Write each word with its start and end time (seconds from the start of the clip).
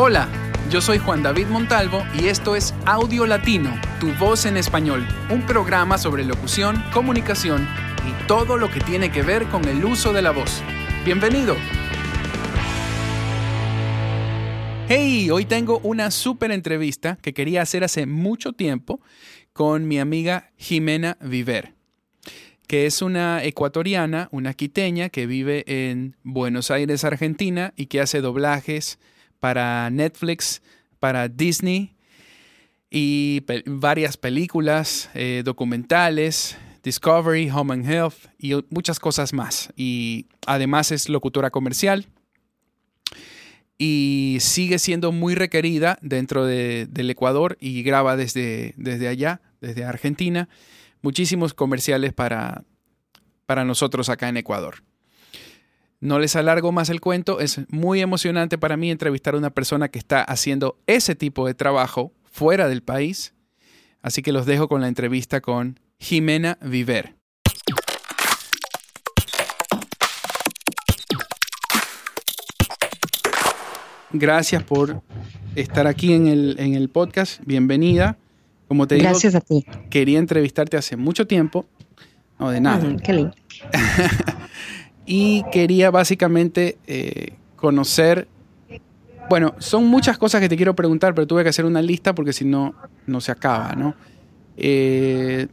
Hola, 0.00 0.28
yo 0.70 0.80
soy 0.80 0.98
Juan 0.98 1.24
David 1.24 1.48
Montalvo 1.48 2.04
y 2.16 2.28
esto 2.28 2.54
es 2.54 2.72
Audio 2.86 3.26
Latino, 3.26 3.74
tu 3.98 4.12
voz 4.14 4.46
en 4.46 4.56
español, 4.56 5.04
un 5.28 5.44
programa 5.44 5.98
sobre 5.98 6.24
locución, 6.24 6.80
comunicación 6.92 7.66
y 8.06 8.28
todo 8.28 8.58
lo 8.58 8.70
que 8.70 8.78
tiene 8.78 9.10
que 9.10 9.22
ver 9.22 9.46
con 9.46 9.64
el 9.64 9.84
uso 9.84 10.12
de 10.12 10.22
la 10.22 10.30
voz. 10.30 10.62
Bienvenido. 11.04 11.56
Hey, 14.88 15.30
hoy 15.32 15.44
tengo 15.46 15.80
una 15.80 16.12
súper 16.12 16.52
entrevista 16.52 17.18
que 17.20 17.34
quería 17.34 17.62
hacer 17.62 17.82
hace 17.82 18.06
mucho 18.06 18.52
tiempo 18.52 19.00
con 19.52 19.88
mi 19.88 19.98
amiga 19.98 20.52
Jimena 20.56 21.18
Viver, 21.20 21.74
que 22.68 22.86
es 22.86 23.02
una 23.02 23.42
ecuatoriana, 23.42 24.28
una 24.30 24.54
quiteña 24.54 25.08
que 25.08 25.26
vive 25.26 25.64
en 25.66 26.14
Buenos 26.22 26.70
Aires, 26.70 27.02
Argentina 27.02 27.74
y 27.74 27.86
que 27.86 28.00
hace 28.00 28.20
doblajes 28.20 29.00
para 29.40 29.90
Netflix, 29.90 30.62
para 30.98 31.28
Disney 31.28 31.94
y 32.90 33.44
varias 33.66 34.16
películas, 34.16 35.10
eh, 35.14 35.42
documentales, 35.44 36.56
Discovery, 36.82 37.50
Home 37.50 37.74
and 37.74 37.90
Health 37.90 38.28
y 38.38 38.54
muchas 38.70 38.98
cosas 38.98 39.32
más. 39.32 39.72
Y 39.76 40.26
además 40.46 40.90
es 40.92 41.08
locutora 41.08 41.50
comercial 41.50 42.06
y 43.76 44.38
sigue 44.40 44.78
siendo 44.78 45.12
muy 45.12 45.34
requerida 45.34 45.98
dentro 46.02 46.44
del 46.44 47.10
Ecuador 47.10 47.56
y 47.60 47.82
graba 47.82 48.16
desde, 48.16 48.74
desde 48.76 49.06
allá, 49.06 49.40
desde 49.60 49.84
Argentina, 49.84 50.48
muchísimos 51.00 51.54
comerciales 51.54 52.12
para, 52.12 52.64
para 53.46 53.64
nosotros 53.64 54.08
acá 54.08 54.28
en 54.28 54.38
Ecuador. 54.38 54.82
No 56.00 56.20
les 56.20 56.36
alargo 56.36 56.70
más 56.70 56.90
el 56.90 57.00
cuento, 57.00 57.40
es 57.40 57.60
muy 57.70 58.00
emocionante 58.00 58.56
para 58.56 58.76
mí 58.76 58.88
entrevistar 58.88 59.34
a 59.34 59.38
una 59.38 59.50
persona 59.50 59.88
que 59.88 59.98
está 59.98 60.22
haciendo 60.22 60.78
ese 60.86 61.16
tipo 61.16 61.44
de 61.44 61.54
trabajo 61.54 62.12
fuera 62.22 62.68
del 62.68 62.82
país, 62.82 63.34
así 64.00 64.22
que 64.22 64.30
los 64.30 64.46
dejo 64.46 64.68
con 64.68 64.80
la 64.80 64.86
entrevista 64.86 65.40
con 65.40 65.80
Jimena 65.98 66.56
Viver. 66.62 67.16
Gracias 74.12 74.62
por 74.62 75.02
estar 75.56 75.88
aquí 75.88 76.12
en 76.12 76.28
el, 76.28 76.88
podcast. 76.90 77.40
Bienvenida. 77.44 78.16
Como 78.68 78.86
te 78.86 78.94
digo, 78.94 79.08
Gracias 79.08 79.34
a 79.34 79.40
ti. 79.40 79.66
Quería 79.90 80.20
entrevistarte 80.20 80.76
hace 80.76 80.96
mucho 80.96 81.26
tiempo. 81.26 81.66
No, 82.38 82.50
de 82.50 82.60
nada. 82.60 82.96
qué 83.02 83.12
lindo. 83.12 83.34
y 85.10 85.42
quería 85.50 85.90
básicamente 85.90 86.76
eh, 86.86 87.32
conocer, 87.56 88.28
bueno, 89.30 89.54
son 89.56 89.86
muchas 89.86 90.18
cosas 90.18 90.42
que 90.42 90.50
te 90.50 90.56
quiero 90.56 90.76
preguntar, 90.76 91.14
pero 91.14 91.26
tuve 91.26 91.42
que 91.42 91.48
hacer 91.48 91.64
una 91.64 91.80
lista 91.80 92.14
porque 92.14 92.34
si 92.34 92.44
no, 92.44 92.74
no 93.06 93.22
se 93.22 93.32
acaba, 93.32 93.74
¿no? 93.74 93.94
Eh, 94.58 95.48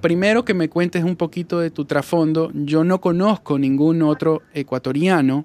primero 0.00 0.44
que 0.44 0.54
me 0.54 0.68
cuentes 0.68 1.02
un 1.02 1.16
poquito 1.16 1.58
de 1.58 1.72
tu 1.72 1.84
trasfondo. 1.84 2.52
Yo 2.54 2.84
no 2.84 3.00
conozco 3.00 3.58
ningún 3.58 4.02
otro 4.02 4.42
ecuatoriano 4.54 5.44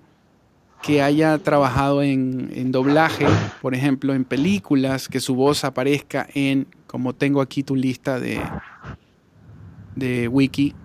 que 0.83 1.01
haya 1.01 1.39
trabajado 1.39 2.03
en, 2.03 2.51
en, 2.53 2.71
doblaje, 2.71 3.25
por 3.59 3.73
ejemplo, 3.73 4.13
en 4.13 4.23
películas, 4.23 5.07
que 5.07 5.19
su 5.19 5.33
voz 5.33 5.63
aparezca 5.63 6.27
en, 6.35 6.67
como 6.85 7.13
tengo 7.13 7.41
aquí 7.41 7.63
tu 7.63 7.75
lista 7.75 8.19
de, 8.19 8.39
de 9.95 10.27
wiki, 10.27 10.75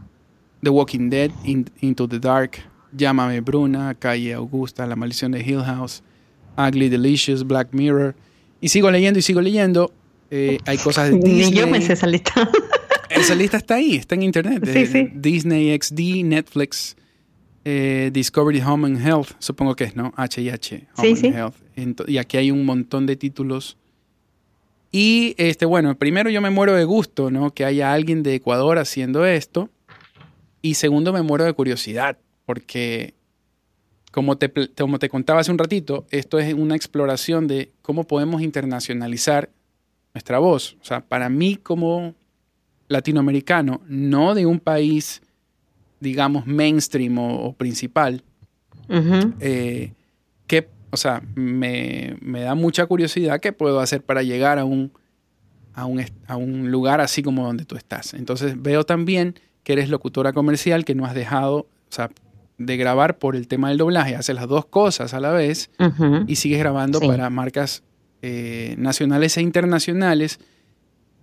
The 0.63 0.71
Walking 0.71 1.09
Dead, 1.11 1.31
Into 1.45 2.09
the 2.09 2.19
Dark, 2.19 2.59
Llámame 2.93 3.41
Bruna, 3.41 3.95
Calle 3.95 4.35
Augusta, 4.35 4.87
La 4.87 4.97
Maldición 4.97 5.33
de 5.33 5.41
Hill 5.41 5.63
House, 5.63 6.03
Ugly 6.57 6.89
Delicious, 6.89 7.47
Black 7.47 7.69
Mirror. 7.73 8.15
Y 8.61 8.69
sigo 8.69 8.91
leyendo 8.91 9.19
y 9.19 9.23
sigo 9.23 9.41
leyendo. 9.41 9.93
Eh, 10.31 10.59
hay 10.67 10.79
cosas 10.79 11.11
de 11.11 11.19
Disney. 11.23 11.53
yo 11.53 11.67
me 11.67 11.81
sé 11.81 11.95
esa 11.95 12.07
lista. 12.07 12.49
esa 13.11 13.35
lista 13.35 13.57
está 13.57 13.77
ahí, 13.77 13.97
está 13.97 14.15
en 14.15 14.23
internet. 14.23 14.69
Sí, 14.71 14.87
sí. 14.87 15.09
Disney 15.15 15.77
XD, 15.79 16.25
Netflix, 16.25 16.97
eh, 17.65 18.11
Discovery 18.13 18.61
Home 18.61 18.87
and 18.87 19.07
Health, 19.07 19.31
supongo 19.39 19.75
que 19.77 19.85
es, 19.85 19.97
¿no? 19.97 20.13
HIH, 20.17 20.89
Home 20.97 21.11
and 21.11 21.35
Health. 21.35 22.09
y 22.09 22.19
aquí 22.19 22.37
hay 22.37 22.51
un 22.51 22.65
montón 22.65 23.07
de 23.07 23.17
títulos. 23.17 23.77
Y 24.93 25.35
este, 25.39 25.67
bueno, 25.67 25.97
primero 25.97 26.31
yo 26.31 26.41
me 26.41 26.51
muero 26.51 26.75
de 26.75 26.85
gusto, 26.85 27.31
¿no? 27.31 27.53
Que 27.55 27.65
haya 27.65 27.93
alguien 27.93 28.23
de 28.23 28.35
Ecuador 28.35 28.79
haciendo 28.79 29.25
esto. 29.25 29.71
Y 30.63 30.75
segundo, 30.75 31.13
me 31.13 31.23
muero 31.23 31.45
de 31.45 31.53
curiosidad, 31.53 32.19
porque 32.45 33.15
como 34.11 34.37
te, 34.37 34.53
como 34.77 34.99
te 34.99 35.09
contaba 35.09 35.41
hace 35.41 35.51
un 35.51 35.59
ratito, 35.59 36.07
esto 36.11 36.39
es 36.39 36.53
una 36.55 36.77
exploración 36.77 37.47
de 37.47 37.73
cómo 37.83 38.05
podemos 38.05 38.43
internacionalizar 38.43 39.51
nuestra 40.15 40.39
voz. 40.39 40.77
O 40.81 40.85
sea, 40.85 41.01
para 41.01 41.29
mí 41.29 41.57
como 41.57 42.15
latinoamericano, 42.89 43.81
no 43.87 44.35
de 44.35 44.47
un 44.47 44.59
país, 44.59 45.23
digamos, 46.01 46.47
mainstream 46.47 47.19
o, 47.19 47.53
principal, 47.53 48.23
eh, 49.39 49.93
que, 50.49 50.69
o 50.91 50.97
sea, 50.97 51.23
me, 51.37 52.17
me, 52.21 52.41
da 52.41 52.57
mucha 52.57 52.87
curiosidad 52.87 53.39
qué 53.39 53.53
puedo 53.53 53.79
hacer 53.79 54.03
para 54.03 54.25
llegar 54.25 54.59
a 54.59 54.65
un, 54.65 54.91
a 55.73 55.85
un, 55.85 56.05
a 56.27 56.37
un 56.37 56.73
lugar 56.73 57.01
así 57.01 57.23
como 57.23 57.47
donde 57.47 57.65
tú 57.65 57.77
estás. 57.77 58.13
Entonces 58.15 58.61
veo 58.61 58.85
también 58.85 59.37
que 59.63 59.73
eres 59.73 59.89
locutora 59.89 60.33
comercial, 60.33 60.85
que 60.85 60.95
no 60.95 61.05
has 61.05 61.15
dejado, 61.15 61.59
o 61.59 61.93
sea, 61.93 62.11
de 62.59 62.77
grabar 62.77 63.19
por 63.19 63.37
el 63.37 63.49
tema 63.49 63.71
del 63.71 63.79
doblaje, 63.79 64.17
haces 64.17 64.35
las 64.35 64.47
dos 64.47 64.67
cosas 64.67 65.15
a 65.15 65.21
la 65.21 65.31
vez 65.31 65.71
y 66.27 66.37
sigues 66.37 66.59
grabando 66.59 67.01
para 67.01 67.31
marcas 67.31 67.83
eh, 68.21 68.75
nacionales 68.77 69.39
e 69.39 69.43
internacionales 69.43 70.41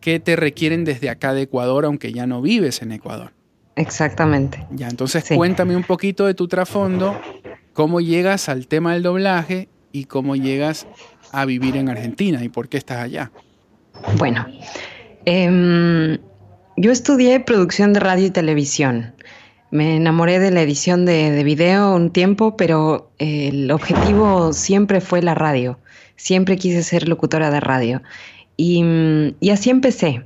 que 0.01 0.19
te 0.19 0.35
requieren 0.35 0.83
desde 0.83 1.09
acá 1.09 1.33
de 1.33 1.43
Ecuador, 1.43 1.85
aunque 1.85 2.11
ya 2.11 2.25
no 2.25 2.41
vives 2.41 2.81
en 2.81 2.91
Ecuador. 2.91 3.33
Exactamente. 3.75 4.65
Ya, 4.71 4.87
entonces 4.87 5.25
cuéntame 5.35 5.75
un 5.75 5.83
poquito 5.83 6.25
de 6.25 6.33
tu 6.33 6.47
trasfondo, 6.47 7.19
cómo 7.73 8.01
llegas 8.01 8.49
al 8.49 8.67
tema 8.67 8.93
del 8.93 9.03
doblaje 9.03 9.69
y 9.91 10.05
cómo 10.05 10.35
llegas 10.35 10.87
a 11.31 11.45
vivir 11.45 11.77
en 11.77 11.89
Argentina 11.89 12.43
y 12.43 12.49
por 12.49 12.67
qué 12.67 12.77
estás 12.77 12.97
allá. 12.97 13.31
Bueno, 14.17 14.47
eh, 15.25 16.19
yo 16.77 16.91
estudié 16.91 17.39
producción 17.39 17.91
de 17.91 17.99
radio 17.99 18.27
y 18.27 18.29
televisión. 18.29 19.13
Me 19.71 19.97
enamoré 19.97 20.39
de 20.39 20.51
la 20.51 20.61
edición 20.61 21.05
de, 21.05 21.43
video 21.43 21.93
un 21.93 22.11
tiempo, 22.11 22.55
pero 22.55 23.11
el 23.17 23.69
objetivo 23.71 24.53
siempre 24.53 25.01
fue 25.01 25.21
la 25.21 25.33
radio. 25.33 25.79
Siempre 26.15 26.55
quise 26.55 26.83
ser 26.83 27.09
locutora 27.09 27.49
de 27.49 27.59
radio. 27.59 28.01
Y, 28.55 29.33
así 29.51 29.71
empecé. 29.71 30.23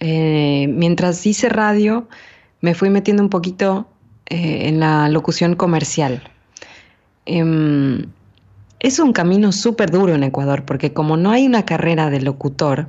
Eh, 0.00 0.66
mientras 0.68 1.26
hice 1.26 1.48
radio, 1.48 2.08
me 2.60 2.74
fui 2.74 2.90
metiendo 2.90 3.22
un 3.22 3.30
poquito 3.30 3.88
eh, 4.26 4.68
en 4.68 4.80
la 4.80 5.08
locución 5.08 5.56
comercial. 5.56 6.22
Em, 7.24 8.06
es 8.80 8.98
un 8.98 9.12
camino 9.12 9.50
súper 9.52 9.90
duro 9.90 10.14
en 10.14 10.24
Ecuador, 10.24 10.64
porque 10.64 10.92
como 10.92 11.16
no 11.16 11.30
hay 11.30 11.46
una 11.46 11.64
carrera 11.64 12.10
de 12.10 12.20
locutor, 12.20 12.88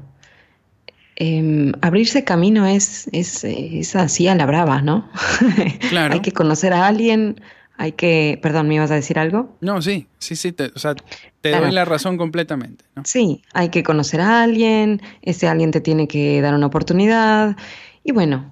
Em, 1.24 1.74
abrirse 1.82 2.24
camino 2.24 2.66
es, 2.66 3.08
es, 3.12 3.96
así 3.96 4.28
a 4.28 4.34
la 4.34 4.48
brava, 4.48 4.82
¿no? 4.82 5.08
Claro. 5.92 6.16
hay 6.16 6.22
que 6.22 6.32
conocer 6.32 6.74
a 6.74 6.88
alguien, 6.88 7.40
hay 7.78 7.92
que... 7.92 8.40
Perdón, 8.42 8.68
¿me 8.68 8.74
ibas 8.74 8.90
a 8.90 8.96
decir 8.96 9.20
algo? 9.20 9.56
No, 9.62 9.84
sí, 9.84 10.08
sí, 10.18 10.36
sí, 10.36 10.52
te, 10.52 10.72
o 10.74 10.80
sea, 10.80 10.96
te 11.42 11.52
doy 11.52 11.72
la 11.72 11.86
razón 11.86 12.18
completamente. 12.18 12.86
Sí, 13.04 13.44
hay 13.54 13.70
que 13.70 13.84
conocer 13.84 14.20
a 14.20 14.42
alguien, 14.42 15.00
ese 15.22 15.48
alguien 15.48 15.70
te 15.70 15.80
tiene 15.80 16.08
que 16.08 16.42
dar 16.42 16.56
una 16.56 16.66
oportunidad 16.66 17.56
y 18.04 18.14
bueno, 18.14 18.52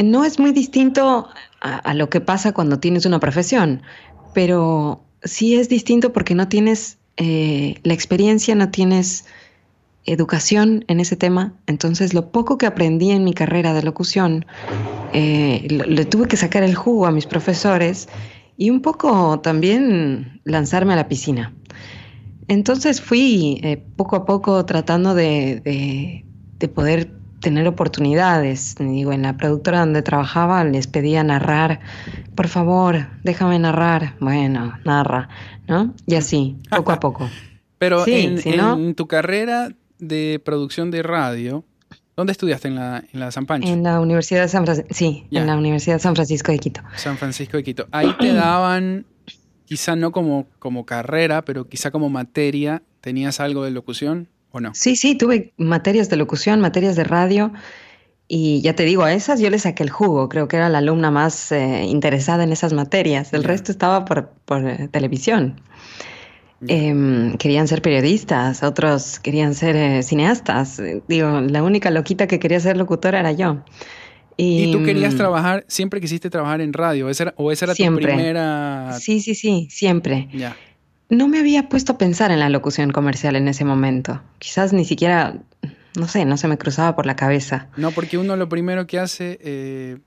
no 0.00 0.24
es 0.24 0.38
muy 0.38 0.52
distinto 0.52 1.28
a, 1.60 1.94
lo 1.94 2.10
que 2.10 2.20
pasa 2.20 2.52
cuando 2.52 2.78
tienes 2.78 3.06
una 3.06 3.18
profesión, 3.18 3.82
pero 4.34 5.02
sí 5.24 5.56
es 5.56 5.68
distinto 5.68 6.12
porque 6.12 6.36
no 6.36 6.46
tienes 6.46 6.98
eh, 7.16 7.80
la 7.82 7.92
experiencia, 7.92 8.54
no 8.54 8.70
tienes 8.70 9.24
educación 10.06 10.84
en 10.88 11.00
ese 11.00 11.16
tema, 11.16 11.54
entonces 11.66 12.14
lo 12.14 12.30
poco 12.30 12.58
que 12.58 12.66
aprendí 12.66 13.10
en 13.10 13.24
mi 13.24 13.32
carrera 13.32 13.72
de 13.72 13.82
locución, 13.82 14.46
eh, 15.12 15.66
le 15.68 16.04
tuve 16.04 16.28
que 16.28 16.36
sacar 16.36 16.62
el 16.62 16.74
jugo 16.74 17.06
a 17.06 17.10
mis 17.10 17.26
profesores 17.26 18.08
y 18.56 18.70
un 18.70 18.80
poco 18.80 19.40
también 19.40 20.40
lanzarme 20.44 20.92
a 20.92 20.96
la 20.96 21.08
piscina. 21.08 21.54
Entonces 22.48 23.00
fui 23.00 23.60
eh, 23.62 23.82
poco 23.96 24.16
a 24.16 24.26
poco 24.26 24.64
tratando 24.66 25.14
de, 25.14 26.22
de, 26.58 26.68
poder 26.68 27.10
tener 27.40 27.66
oportunidades. 27.68 28.74
Digo, 28.78 29.12
en 29.12 29.22
la 29.22 29.36
productora 29.36 29.80
donde 29.80 30.02
trabajaba 30.02 30.64
les 30.64 30.86
pedía 30.86 31.22
narrar, 31.24 31.80
por 32.34 32.48
favor, 32.48 33.06
déjame 33.22 33.58
narrar. 33.58 34.14
Bueno, 34.20 34.74
narra, 34.84 35.28
¿no? 35.68 35.94
Y 36.06 36.14
así, 36.16 36.56
poco 36.70 36.92
a 36.92 37.00
poco. 37.00 37.28
Pero 37.78 38.06
en, 38.06 38.38
en 38.46 38.94
tu 38.94 39.06
carrera 39.06 39.70
de 40.08 40.40
producción 40.44 40.90
de 40.90 41.02
radio. 41.02 41.64
¿Dónde 42.16 42.32
estudiaste? 42.32 42.68
¿En 42.68 42.76
la, 42.76 43.04
en 43.12 43.20
la 43.20 43.30
San 43.32 43.46
Pancho? 43.46 43.68
En 43.68 43.82
la 43.82 44.00
Universidad 44.00 44.42
de 44.42 44.48
San 44.48 44.64
Francisco. 44.64 44.94
Sí, 44.94 45.26
en 45.30 45.46
la 45.46 45.56
Universidad 45.56 45.96
de 45.96 46.00
San 46.00 46.14
Francisco 46.14 46.52
de 46.52 46.58
Quito. 46.58 46.80
San 46.96 47.18
Francisco 47.18 47.56
de 47.56 47.64
Quito. 47.64 47.86
Ahí 47.90 48.14
te 48.18 48.32
daban 48.32 49.06
quizá 49.64 49.96
no 49.96 50.12
como, 50.12 50.46
como 50.58 50.86
carrera, 50.86 51.44
pero 51.44 51.68
quizá 51.68 51.90
como 51.90 52.08
materia, 52.08 52.82
¿tenías 53.00 53.40
algo 53.40 53.64
de 53.64 53.70
locución 53.70 54.28
o 54.52 54.60
no? 54.60 54.72
Sí, 54.74 54.96
sí, 54.96 55.16
tuve 55.16 55.52
materias 55.56 56.08
de 56.10 56.16
locución, 56.16 56.60
materias 56.60 56.96
de 56.96 57.04
radio. 57.04 57.52
Y 58.26 58.62
ya 58.62 58.74
te 58.74 58.84
digo, 58.84 59.02
a 59.02 59.12
esas 59.12 59.40
yo 59.40 59.50
le 59.50 59.58
saqué 59.58 59.82
el 59.82 59.90
jugo, 59.90 60.28
creo 60.28 60.48
que 60.48 60.56
era 60.56 60.68
la 60.70 60.78
alumna 60.78 61.10
más 61.10 61.52
eh, 61.52 61.84
interesada 61.84 62.44
en 62.44 62.52
esas 62.52 62.72
materias, 62.72 63.34
el 63.34 63.44
resto 63.44 63.70
estaba 63.70 64.04
por, 64.06 64.30
eh, 64.66 64.88
televisión. 64.90 65.60
Em, 66.66 67.36
querían 67.36 67.68
ser 67.68 67.82
periodistas, 67.82 68.62
otros 68.62 69.18
querían 69.18 69.54
ser 69.54 69.76
eh, 69.76 70.02
cineastas. 70.02 70.80
Digo, 71.08 71.40
la 71.40 71.62
única 71.62 71.90
loquita 71.90 72.26
que 72.26 72.38
quería 72.38 72.60
ser 72.60 72.76
locutora 72.76 73.20
era 73.20 73.32
yo. 73.32 73.62
Y, 74.36 74.72
tú 74.72 74.82
querías 74.82 75.14
mm, 75.14 75.16
trabajar, 75.16 75.64
siempre 75.68 76.00
quisiste 76.00 76.28
trabajar 76.28 76.60
en 76.60 76.72
radio, 76.72 77.06
¿o 77.06 77.10
esa 77.10 77.64
era 77.64 77.74
tu 77.74 77.94
primera...? 77.94 78.96
Sí, 78.98 79.20
sí, 79.20 79.34
sí, 79.34 79.68
siempre. 79.70 80.28
No 81.08 81.28
me 81.28 81.38
había 81.38 81.68
puesto 81.68 81.92
a 81.92 81.98
pensar 81.98 82.32
en 82.32 82.40
la 82.40 82.48
locución 82.48 82.90
comercial 82.90 83.36
en 83.36 83.46
ese 83.46 83.64
momento. 83.64 84.20
Quizás 84.38 84.72
ni 84.72 84.84
siquiera, 84.84 85.38
no 85.96 86.08
sé, 86.08 86.24
no 86.24 86.36
se 86.36 86.48
me 86.48 86.58
cruzaba 86.58 86.96
por 86.96 87.06
la 87.06 87.14
cabeza. 87.14 87.68
No, 87.76 87.92
porque 87.92 88.18
uno 88.18 88.36
lo 88.36 88.48
primero 88.48 88.86
que 88.88 88.98
hace, 88.98 89.38
eh, 89.40 89.98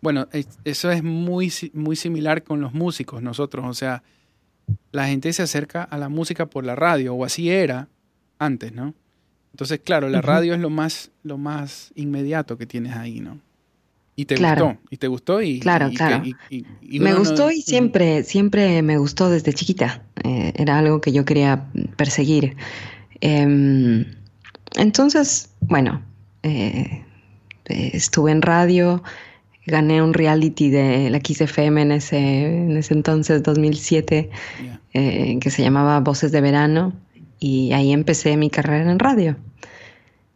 bueno, 0.00 0.28
eso 0.64 0.90
es 0.90 1.02
muy, 1.02 1.52
muy 1.74 1.96
similar 1.96 2.44
con 2.44 2.60
los 2.60 2.72
músicos, 2.72 3.22
nosotros, 3.22 3.66
o 3.66 3.74
sea, 3.74 4.02
la 4.92 5.06
gente 5.06 5.32
se 5.32 5.42
acerca 5.42 5.82
a 5.82 5.98
la 5.98 6.08
música 6.08 6.46
por 6.46 6.64
la 6.64 6.74
radio, 6.74 7.14
o 7.14 7.24
así 7.24 7.50
era 7.50 7.88
antes, 8.38 8.72
¿no? 8.72 8.94
Entonces, 9.52 9.80
claro, 9.84 10.08
la 10.08 10.22
radio 10.22 10.54
es 10.54 10.60
lo 10.60 10.70
más, 10.70 11.10
lo 11.22 11.36
más 11.36 11.92
inmediato 11.94 12.56
que 12.56 12.66
tienes 12.66 12.96
ahí, 12.96 13.20
¿no? 13.20 13.38
Y 14.14 14.26
te 14.26 14.36
gustó, 14.36 14.76
y 14.90 14.96
te 14.98 15.08
gustó 15.08 15.42
y... 15.42 15.60
Claro, 15.60 15.90
claro. 15.94 16.22
me 16.90 17.14
gustó 17.14 17.50
y 17.50 17.62
siempre, 17.62 18.24
siempre 18.24 18.82
me 18.82 18.98
gustó 18.98 19.30
desde 19.30 19.54
chiquita. 19.54 20.02
Eh, 20.22 20.52
era 20.56 20.78
algo 20.78 21.00
que 21.00 21.12
yo 21.12 21.24
quería 21.24 21.66
perseguir. 21.96 22.56
Em, 23.20 24.04
entonces, 24.76 25.50
bueno, 25.60 26.02
eh, 26.42 27.04
estuve 27.64 28.32
en 28.32 28.42
radio, 28.42 29.02
gané 29.66 30.02
un 30.02 30.14
reality 30.14 30.70
de 30.70 31.10
la 31.10 31.18
XFM 31.18 31.82
en 31.82 31.92
ese, 31.92 32.18
en 32.18 32.76
ese 32.76 32.94
entonces, 32.94 33.42
2007, 33.42 34.30
eh, 34.94 35.38
que 35.40 35.50
se 35.50 35.62
llamaba 35.62 36.00
Voces 36.00 36.32
de 36.32 36.40
Verano, 36.40 36.92
y 37.38 37.72
ahí 37.72 37.92
empecé 37.92 38.36
mi 38.36 38.50
carrera 38.50 38.90
en 38.90 38.98
radio. 38.98 39.36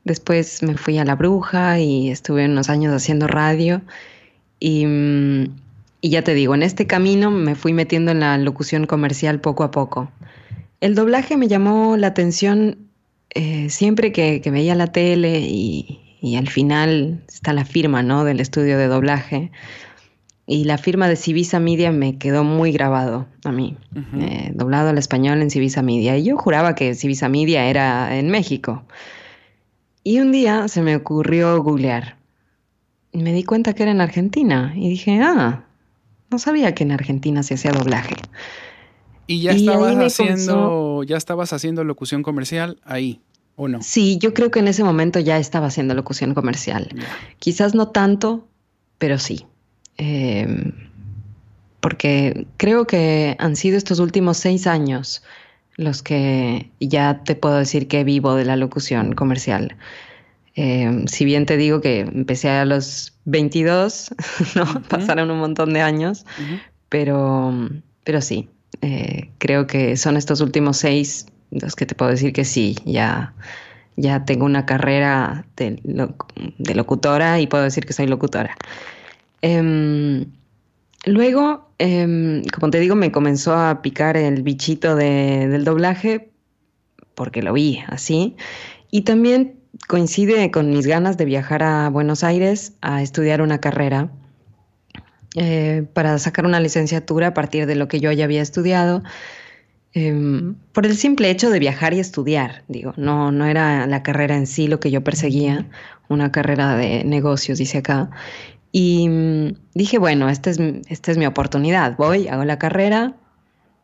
Después 0.05 0.63
me 0.63 0.77
fui 0.77 0.99
a 0.99 1.05
La 1.05 1.17
Bruja 1.17 1.81
y 1.81 2.11
estuve 2.11 2.47
unos 2.47 2.71
años 2.71 2.95
haciendo 2.95 3.27
radio. 3.27 3.83
Mm, 4.61 5.45
y, 6.01 6.11
ya 6.11 6.23
te 6.23 6.35
digo, 6.35 6.55
en 6.55 6.63
este 6.63 6.87
camino 6.87 7.31
me 7.31 7.57
fui 7.57 7.73
metiendo 7.73 8.13
en 8.13 8.21
la 8.21 8.39
locución 8.39 8.87
comercial 8.87 9.41
poco 9.41 9.65
a 9.65 9.73
poco. 9.73 10.11
El 10.81 10.95
doblaje 10.95 11.37
me 11.37 11.49
llamó 11.49 11.97
la 11.97 12.09
atención 12.09 12.79
eh, 13.31 13.69
siempre 13.71 14.13
que, 14.13 14.41
veía 14.51 14.75
la 14.75 14.87
tele 14.93 15.41
y, 15.41 16.06
al 16.37 16.49
final 16.49 17.23
está 17.29 17.53
la 17.53 17.65
firma 17.65 18.03
¿no? 18.03 18.25
del 18.25 18.41
estudio 18.41 18.79
de 18.79 18.89
doblaje. 18.89 19.51
Y 20.49 20.65
la 20.65 20.79
firma 20.79 21.09
de 21.09 21.17
Civisa 21.17 21.59
Media 21.59 21.91
me 21.91 22.19
quedó 22.19 22.45
muy 22.45 22.71
grabado 22.71 23.27
a 23.43 23.51
mí, 23.51 23.77
eh, 24.21 24.53
doblado 24.55 24.91
al 24.91 24.99
español 24.99 25.43
en 25.43 25.51
Civisa 25.51 25.83
Media. 25.83 26.17
Y 26.17 26.25
yo 26.25 26.37
juraba 26.37 26.77
que 26.77 26.95
Civisa 26.95 27.29
Media 27.29 27.67
era 27.67 28.17
en 28.17 28.31
México. 28.31 28.85
Y 30.05 30.21
un 30.21 30.31
día 30.31 30.69
se 30.69 30.83
me 30.83 30.95
ocurrió 30.95 31.61
googlear. 31.65 32.17
Y 33.11 33.25
me 33.25 33.33
di 33.33 33.43
cuenta 33.43 33.73
que 33.73 33.83
era 33.83 33.91
en 33.91 34.01
Argentina. 34.01 34.73
Y 34.77 34.89
dije, 34.89 35.19
ah, 35.21 35.65
no 36.31 36.39
sabía 36.39 36.75
que 36.77 36.85
en 36.85 36.93
Argentina 36.93 37.43
se 37.43 37.55
hacía 37.55 37.73
doblaje. 37.73 38.15
¿Y 39.27 39.41
ya 39.43 39.51
estabas 39.51 39.97
haciendo, 39.97 41.03
ya 41.03 41.17
estabas 41.17 41.53
haciendo 41.53 41.83
locución 41.83 42.23
comercial 42.23 42.79
ahí? 42.85 43.21
¿O 43.57 43.69
no? 43.69 43.83
Sí, 43.83 44.19
yo 44.19 44.35
creo 44.35 44.51
que 44.51 44.61
en 44.61 44.69
ese 44.69 44.85
momento 44.85 45.19
ya 45.19 45.39
estaba 45.39 45.67
haciendo 45.67 45.95
locución 45.95 46.35
comercial. 46.35 46.89
Quizás 47.39 47.75
no 47.75 47.89
tanto, 47.89 48.47
pero 48.99 49.19
sí. 49.19 49.47
Em, 49.97 50.73
porque 51.81 52.47
creo 52.59 52.87
que 52.87 53.37
han 53.39 53.57
sido 53.57 53.79
estos 53.79 53.99
últimos 53.99 54.37
seis 54.37 54.67
años 54.67 55.23
los 55.77 56.03
que 56.03 56.71
ya 56.81 57.23
te 57.25 57.35
puedo 57.35 57.57
decir 57.57 57.87
que 57.89 58.05
vivo 58.05 58.35
de 58.35 58.45
la 58.45 58.57
locución 58.57 59.15
comercial. 59.15 59.77
Eh, 60.55 61.05
si 61.07 61.25
bien 61.27 61.45
te 61.45 61.59
digo 61.59 61.83
que 61.83 62.01
empecé 62.01 62.49
a 62.49 62.65
los 62.65 63.13
22, 63.27 64.15
¿no? 64.57 64.83
pasaron 64.89 65.31
un 65.31 65.39
montón 65.39 65.75
de 65.75 65.83
años, 65.83 66.25
pero, 66.89 67.53
pero 68.05 68.21
sí, 68.23 68.49
eh, 68.81 69.31
creo 69.39 69.67
que 69.67 69.97
son 69.99 70.17
estos 70.17 70.41
últimos 70.41 70.79
seis 70.79 71.27
los 71.51 71.77
que 71.77 71.87
te 71.87 71.95
puedo 71.95 72.11
decir 72.11 72.33
que 72.33 72.45
sí, 72.45 72.77
ya, 72.85 73.35
ya 73.97 74.25
tengo 74.25 74.45
una 74.45 74.67
carrera 74.67 75.47
de, 75.57 75.81
de 76.59 76.75
locutora 76.75 77.41
y 77.41 77.47
puedo 77.47 77.65
decir 77.65 77.87
que 77.87 77.93
soy 77.93 78.07
locutora. 78.07 78.57
Em, 79.43 80.27
Luego, 81.07 81.71
em, 81.79 82.43
como 82.47 82.71
te 82.71 82.81
digo, 82.81 82.97
me 82.97 83.13
comenzó 83.13 83.55
a 83.55 83.81
picar 83.81 84.17
el 84.17 84.43
bichito 84.43 84.97
del 84.97 85.65
doblaje 85.65 86.31
porque 87.15 87.43
lo 87.43 87.53
vi 87.53 87.79
así. 87.87 88.37
Y 88.91 89.03
también 89.03 89.61
coincide 89.87 90.51
con 90.51 90.69
mis 90.69 90.87
ganas 90.87 91.17
de 91.17 91.25
viajar 91.25 91.63
a 91.63 91.89
Buenos 91.91 92.25
Aires 92.25 92.73
a 92.81 93.03
estudiar 93.03 93.41
una 93.41 93.61
carrera 93.61 94.11
eh, 95.37 95.87
para 95.93 96.19
sacar 96.19 96.45
una 96.45 96.59
licenciatura 96.59 97.29
a 97.29 97.35
partir 97.35 97.67
de 97.67 97.77
lo 97.77 97.87
que 97.87 98.01
yo 98.01 98.11
ya 98.11 98.25
había 98.25 98.43
estudiado. 98.43 99.05
Em, 99.99 100.57
por 100.75 100.85
el 100.85 100.95
simple 100.95 101.31
hecho 101.31 101.49
de 101.49 101.59
viajar 101.59 101.95
y 101.95 102.01
estudiar, 102.01 102.65
digo, 102.69 102.93
no, 102.99 103.33
no 103.33 103.47
era 103.47 103.87
la 103.87 104.03
carrera 104.03 104.37
en 104.37 104.47
sí 104.47 104.69
lo 104.69 104.79
que 104.79 104.91
yo 104.91 105.03
perseguía, 105.03 105.71
una 106.09 106.31
carrera 106.31 106.77
de 106.77 107.03
negocios, 107.05 107.57
dice 107.57 107.79
acá. 107.79 108.11
Y 108.73 109.09
mm, 109.09 109.55
dije, 109.73 109.97
bueno, 109.97 110.29
esta 110.29 110.51
es, 110.51 110.61
esta 110.91 111.13
es 111.13 111.17
mi 111.17 111.25
oportunidad. 111.25 111.97
Voy, 111.97 112.29
hago 112.29 112.45
la 112.45 112.59
carrera 112.59 113.15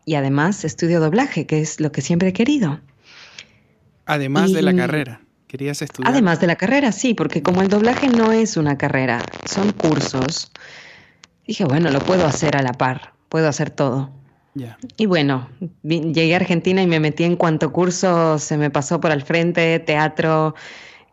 y 0.05 0.17
además 0.17 0.67
estudio 0.67 1.01
doblaje, 1.01 1.47
que 1.47 1.63
es 1.63 1.81
lo 1.81 1.93
que 1.93 2.03
siempre 2.03 2.29
he 2.29 2.33
querido. 2.35 2.79
Además 4.05 4.53
de 4.53 4.61
la 4.61 4.77
carrera, 4.77 5.23
querías 5.47 5.81
estudiar. 5.81 6.13
Además 6.13 6.43
de 6.43 6.47
la 6.47 6.57
carrera, 6.57 6.93
sí, 6.93 7.15
porque 7.15 7.43
como 7.43 7.63
el 7.63 7.69
doblaje 7.69 8.09
no 8.09 8.33
es 8.33 8.59
una 8.59 8.77
carrera, 8.77 9.23
son 9.47 9.73
cursos, 9.73 10.53
dije, 11.47 11.65
bueno, 11.65 11.91
lo 11.91 12.01
puedo 12.01 12.27
hacer 12.27 12.55
a 12.59 12.61
la 12.61 12.75
par, 12.75 13.15
puedo 13.31 13.49
hacer 13.49 13.71
todo. 13.71 14.13
Y 14.97 15.07
bueno, 15.07 15.49
llegué 15.83 16.35
a 16.35 16.37
Argentina 16.37 16.83
y 16.83 16.87
me 16.87 17.01
metí 17.01 17.25
en 17.25 17.37
cuanto 17.37 17.73
curso 17.73 18.39
se 18.39 18.57
me 18.59 18.71
pasó 18.71 19.01
por 19.01 19.11
al 19.11 19.23
frente, 19.23 19.79
teatro, 19.79 20.55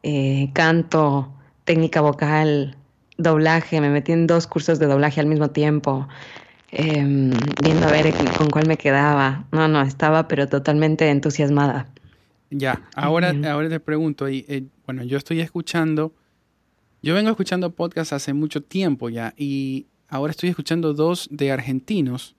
eh, 0.03 0.49
canto, 0.53 1.31
técnica 1.63 2.01
vocal, 2.01 2.75
doblaje, 3.17 3.79
me 3.81 3.89
metí 3.89 4.11
en 4.11 4.27
dos 4.27 4.47
cursos 4.47 4.79
de 4.79 4.87
doblaje 4.87 5.19
al 5.19 5.27
mismo 5.27 5.51
tiempo, 5.51 6.07
em, 6.71 7.31
viendo 7.63 7.87
a 7.87 7.91
ver 7.91 8.13
con 8.37 8.49
cuál 8.49 8.67
me 8.67 8.77
quedaba. 8.77 9.45
No, 9.51 9.67
no, 9.67 9.81
estaba 9.81 10.27
pero 10.27 10.47
totalmente 10.47 11.09
entusiasmada. 11.09 11.87
Ya, 12.49 12.81
ahora, 12.95 13.33
ahora 13.49 13.69
te 13.69 13.79
pregunto, 13.79 14.27
y, 14.27 14.45
eh, 14.49 14.63
bueno, 14.85 15.03
yo 15.03 15.17
estoy 15.17 15.39
escuchando, 15.39 16.13
yo 17.03 17.13
vengo 17.13 17.29
escuchando 17.29 17.69
podcasts 17.69 18.11
hace 18.11 18.33
mucho 18.33 18.63
tiempo 18.63 19.09
ya, 19.09 19.33
y 19.37 19.85
ahora 20.07 20.31
estoy 20.31 20.49
escuchando 20.49 20.93
dos 20.93 21.27
de 21.31 21.51
argentinos. 21.51 22.35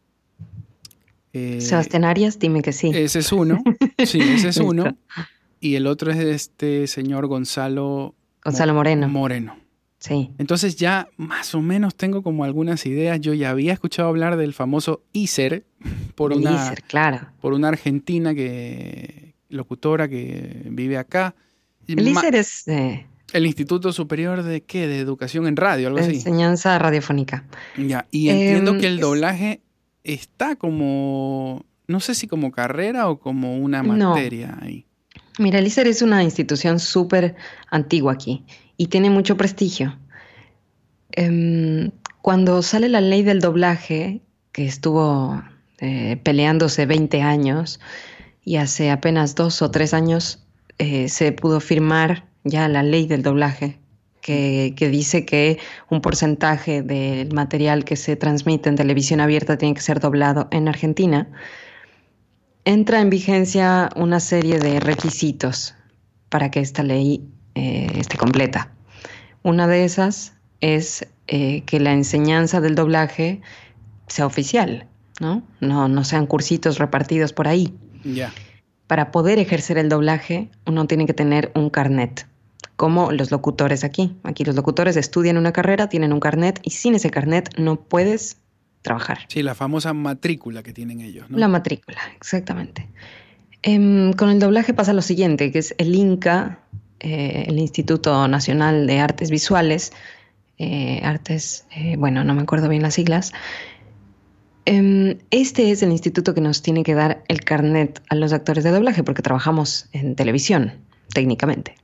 Eh, 1.32 1.60
Sebastián 1.60 2.04
Arias, 2.04 2.38
dime 2.38 2.62
que 2.62 2.72
sí. 2.72 2.90
Ese 2.94 3.20
es 3.20 3.32
uno, 3.32 3.62
sí, 4.04 4.20
ese 4.20 4.49
es 4.50 4.56
uno. 4.56 4.96
Y 5.60 5.75
el 5.76 5.87
otro 5.87 6.10
es 6.10 6.18
este 6.18 6.87
señor 6.87 7.26
Gonzalo... 7.26 8.14
Gonzalo 8.42 8.75
Moreno. 8.75 9.08
Moreno. 9.08 9.56
Sí. 9.99 10.30
Entonces 10.38 10.76
ya 10.76 11.08
más 11.18 11.54
o 11.54 11.60
menos 11.60 11.94
tengo 11.94 12.22
como 12.22 12.44
algunas 12.44 12.87
ideas. 12.87 13.20
Yo 13.20 13.34
ya 13.34 13.50
había 13.50 13.75
escuchado 13.75 14.08
hablar 14.08 14.38
del 14.38 14.54
famoso 14.54 15.02
ISER 15.12 15.66
por 16.14 16.32
una, 16.32 16.75
claro. 16.87 17.28
por 17.40 17.52
una 17.52 17.68
argentina 17.68 18.34
que 18.34 19.34
locutora 19.50 20.08
que 20.08 20.62
vive 20.70 20.96
acá. 20.96 21.34
El 21.87 22.08
ISER 22.08 22.34
es 22.34 22.66
eh, 22.68 23.06
el 23.32 23.46
Instituto 23.46 23.92
Superior 23.92 24.42
de 24.42 24.62
qué? 24.62 24.87
De 24.87 24.99
Educación 24.99 25.46
en 25.46 25.56
Radio, 25.56 25.88
algo 25.88 26.00
así. 26.00 26.14
Enseñanza 26.14 26.78
radiofónica. 26.78 27.44
Ya, 27.76 28.06
y 28.10 28.28
entiendo 28.28 28.78
que 28.78 28.87
el 28.87 28.94
em, 28.94 29.00
doblaje 29.00 29.60
está 30.04 30.57
como, 30.57 31.64
no 31.87 32.00
sé 32.00 32.14
si 32.14 32.26
como 32.26 32.52
carrera 32.52 33.09
o 33.09 33.21
como 33.21 33.59
una 33.59 33.83
materia 33.83 34.59
ahí. 34.61 34.87
Mira, 35.38 35.59
el 35.59 35.66
es 35.66 36.02
una 36.02 36.23
institución 36.23 36.78
súper 36.80 37.35
antigua 37.71 38.12
aquí 38.12 38.45
y 38.76 38.87
tiene 38.87 39.11
mucho 39.11 39.37
prestigio. 39.37 39.99
Em, 41.12 41.90
cuando 42.23 42.62
sale 42.62 42.88
la 42.88 43.00
ley 43.00 43.23
del 43.23 43.40
doblaje, 43.40 44.21
que 44.52 44.66
estuvo 44.66 45.42
eh, 45.78 46.21
peleándose 46.23 46.87
20 46.87 47.23
años, 47.23 47.80
y 48.45 48.57
hace 48.57 48.90
apenas 48.90 49.35
dos 49.35 49.62
o 49.62 49.71
tres 49.71 49.95
años 49.95 50.45
eh, 50.78 51.09
se 51.09 51.33
pudo 51.33 51.61
firmar 51.61 52.26
ya 52.45 52.69
la 52.69 52.83
ley 52.83 53.07
del 53.07 53.23
doblaje 53.23 53.78
que, 54.20 54.88
dice 54.90 55.24
que 55.24 55.58
un 55.88 56.00
porcentaje 56.00 56.82
del 56.82 57.32
material 57.32 57.84
que 57.84 57.96
se 57.96 58.16
transmite 58.16 58.68
en 58.68 58.76
televisión 58.76 59.20
abierta 59.20 59.56
tiene 59.56 59.74
que 59.74 59.80
ser 59.80 60.00
doblado 60.00 60.48
en 60.50 60.68
Argentina, 60.68 61.28
entra 62.64 63.00
en 63.00 63.10
vigencia 63.10 63.90
una 63.96 64.20
serie 64.20 64.58
de 64.58 64.80
requisitos 64.80 65.74
para 66.28 66.50
que 66.50 66.60
esta 66.60 66.82
ley 66.82 67.24
eh, 67.54 67.88
esté 67.96 68.16
completa. 68.16 68.72
Una 69.42 69.66
de 69.66 69.84
esas 69.84 70.34
es 70.60 71.06
eh, 71.26 71.62
que 71.62 71.80
la 71.80 71.92
enseñanza 71.92 72.60
del 72.60 72.74
doblaje 72.74 73.40
sea 74.06 74.26
oficial, 74.26 74.86
¿no? 75.18 75.42
No, 75.60 75.88
no 75.88 76.04
sean 76.04 76.26
cursitos 76.26 76.78
repartidos 76.78 77.32
por 77.32 77.48
ahí. 77.48 77.74
Ya. 78.04 78.32
Para 78.86 79.10
poder 79.10 79.38
ejercer 79.38 79.78
el 79.78 79.88
doblaje, 79.88 80.50
uno 80.66 80.86
tiene 80.86 81.06
que 81.06 81.14
tener 81.14 81.50
un 81.54 81.70
carnet 81.70 82.26
como 82.80 83.12
los 83.12 83.30
locutores 83.30 83.84
aquí. 83.84 84.16
Aquí 84.22 84.42
los 84.42 84.56
locutores 84.56 84.96
estudian 84.96 85.37
una 85.37 85.52
carrera, 85.52 85.90
tienen 85.90 86.14
un 86.14 86.18
carnet 86.18 86.60
y 86.62 86.70
sin 86.70 86.94
ese 86.94 87.10
carnet 87.10 87.50
no 87.58 87.76
puedes 87.76 88.38
trabajar. 88.80 89.18
Sí, 89.28 89.42
la 89.42 89.54
famosa 89.54 89.92
matrícula 89.92 90.62
que 90.62 90.72
tienen 90.72 91.02
ellos. 91.02 91.28
¿no? 91.28 91.37
La 91.37 91.46
matrícula, 91.46 91.99
exactamente. 92.16 92.88
Em, 93.60 94.14
con 94.14 94.30
el 94.30 94.38
doblaje 94.38 94.72
pasa 94.72 94.94
lo 94.94 95.02
siguiente, 95.02 95.52
que 95.52 95.58
es 95.58 95.75
el 95.76 95.94
INCA, 95.94 96.60
eh, 97.00 97.44
el 97.49 97.58
Instituto 97.58 98.26
Nacional 98.28 98.87
de 98.87 98.99
Artes 98.99 99.30
Visuales, 99.30 99.92
eh, 100.56 101.02
artes, 101.04 101.66
eh, 101.76 101.96
bueno, 101.99 102.25
no 102.25 102.32
me 102.32 102.40
acuerdo 102.40 102.70
bien 102.70 102.80
las 102.80 102.94
siglas. 102.94 103.34
Em, 104.64 105.18
este 105.30 105.70
es 105.70 105.82
el 105.82 105.90
instituto 105.90 106.32
que 106.32 106.40
nos 106.40 106.62
tiene 106.62 106.82
que 106.82 106.94
dar 106.94 107.25
el 107.28 107.44
carnet 107.44 108.00
a 108.08 108.14
los 108.14 108.32
actores 108.32 108.64
de 108.64 108.70
doblaje 108.70 109.04
porque 109.04 109.20
trabajamos 109.20 109.90
en 109.92 110.16
televisión, 110.16 110.72
técnicamente. 111.12 111.75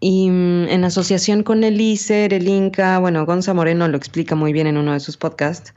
Y 0.00 0.30
mm, 0.30 0.68
en 0.68 0.84
asociación 0.84 1.42
con 1.42 1.64
el 1.64 1.80
ICER, 1.80 2.32
el 2.32 2.48
INCA, 2.48 2.98
bueno, 2.98 3.26
Gonza 3.26 3.54
Moreno 3.54 3.88
lo 3.88 3.96
explica 3.96 4.34
muy 4.34 4.52
bien 4.52 4.66
en 4.66 4.76
uno 4.76 4.92
de 4.92 5.00
sus 5.00 5.16
podcasts, 5.16 5.74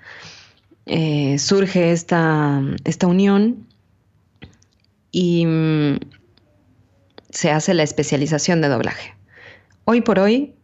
eh, 0.86 1.38
surge 1.40 1.92
esta, 1.92 2.62
esta 2.84 3.08
unión 3.08 3.68
y 5.12 5.46
mm, 5.46 6.00
se 7.30 7.52
hace 7.52 7.74
la 7.74 7.84
especialización 7.84 8.62
de 8.62 8.68
doblaje. 8.68 9.16
Hoy 9.86 10.02
por 10.02 10.20
hoy 10.20 10.56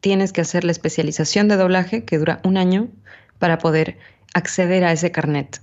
tienes 0.00 0.32
que 0.32 0.40
hacer 0.40 0.64
la 0.64 0.72
especialización 0.72 1.48
de 1.48 1.56
doblaje 1.56 2.04
que 2.04 2.18
dura 2.18 2.40
un 2.44 2.56
año 2.56 2.88
para 3.38 3.58
poder 3.58 3.98
acceder 4.34 4.84
a 4.84 4.92
ese 4.92 5.10
carnet. 5.10 5.60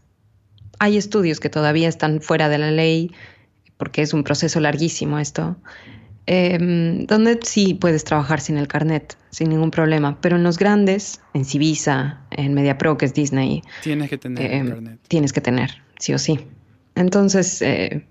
Hay 0.79 0.98
estudios 0.98 1.39
que 1.39 1.50
todavía 1.50 1.88
están 1.88 2.22
fuera 2.22 2.50
de 2.50 2.57
la 2.57 2.72
ley 2.72 3.12
porque 3.77 4.01
es 4.01 4.13
un 4.13 4.24
proceso 4.24 4.60
larguísimo 4.60 5.19
esto, 5.19 5.57
Em, 6.25 7.06
donde 7.06 7.39
sí 7.44 7.74
puedes 7.74 8.06
trabajar 8.06 8.39
sin 8.39 8.58
el 8.58 8.68
carnet, 8.68 9.18
sin 9.30 9.50
ningún 9.50 9.72
problema, 9.72 10.22
pero 10.22 10.38
en 10.38 10.44
los 10.44 10.58
grandes, 10.58 11.22
en 11.34 11.44
Civisa, 11.44 12.22
en 12.32 12.53
MediaPro, 12.53 12.98
que 12.98 13.06
es 13.06 13.13
Disney, 13.13 13.62
tienes 13.82 14.10
que 14.10 14.18
tener 14.18 14.46
el 14.46 14.51
em, 14.51 14.70
carnet. 14.70 15.00
Tienes 15.10 15.34
que 15.34 15.42
tener, 15.42 15.82
sí 16.00 16.13
o 16.13 16.18
sí. 16.18 16.39
Entonces, 16.96 17.62
eh, 17.62 18.06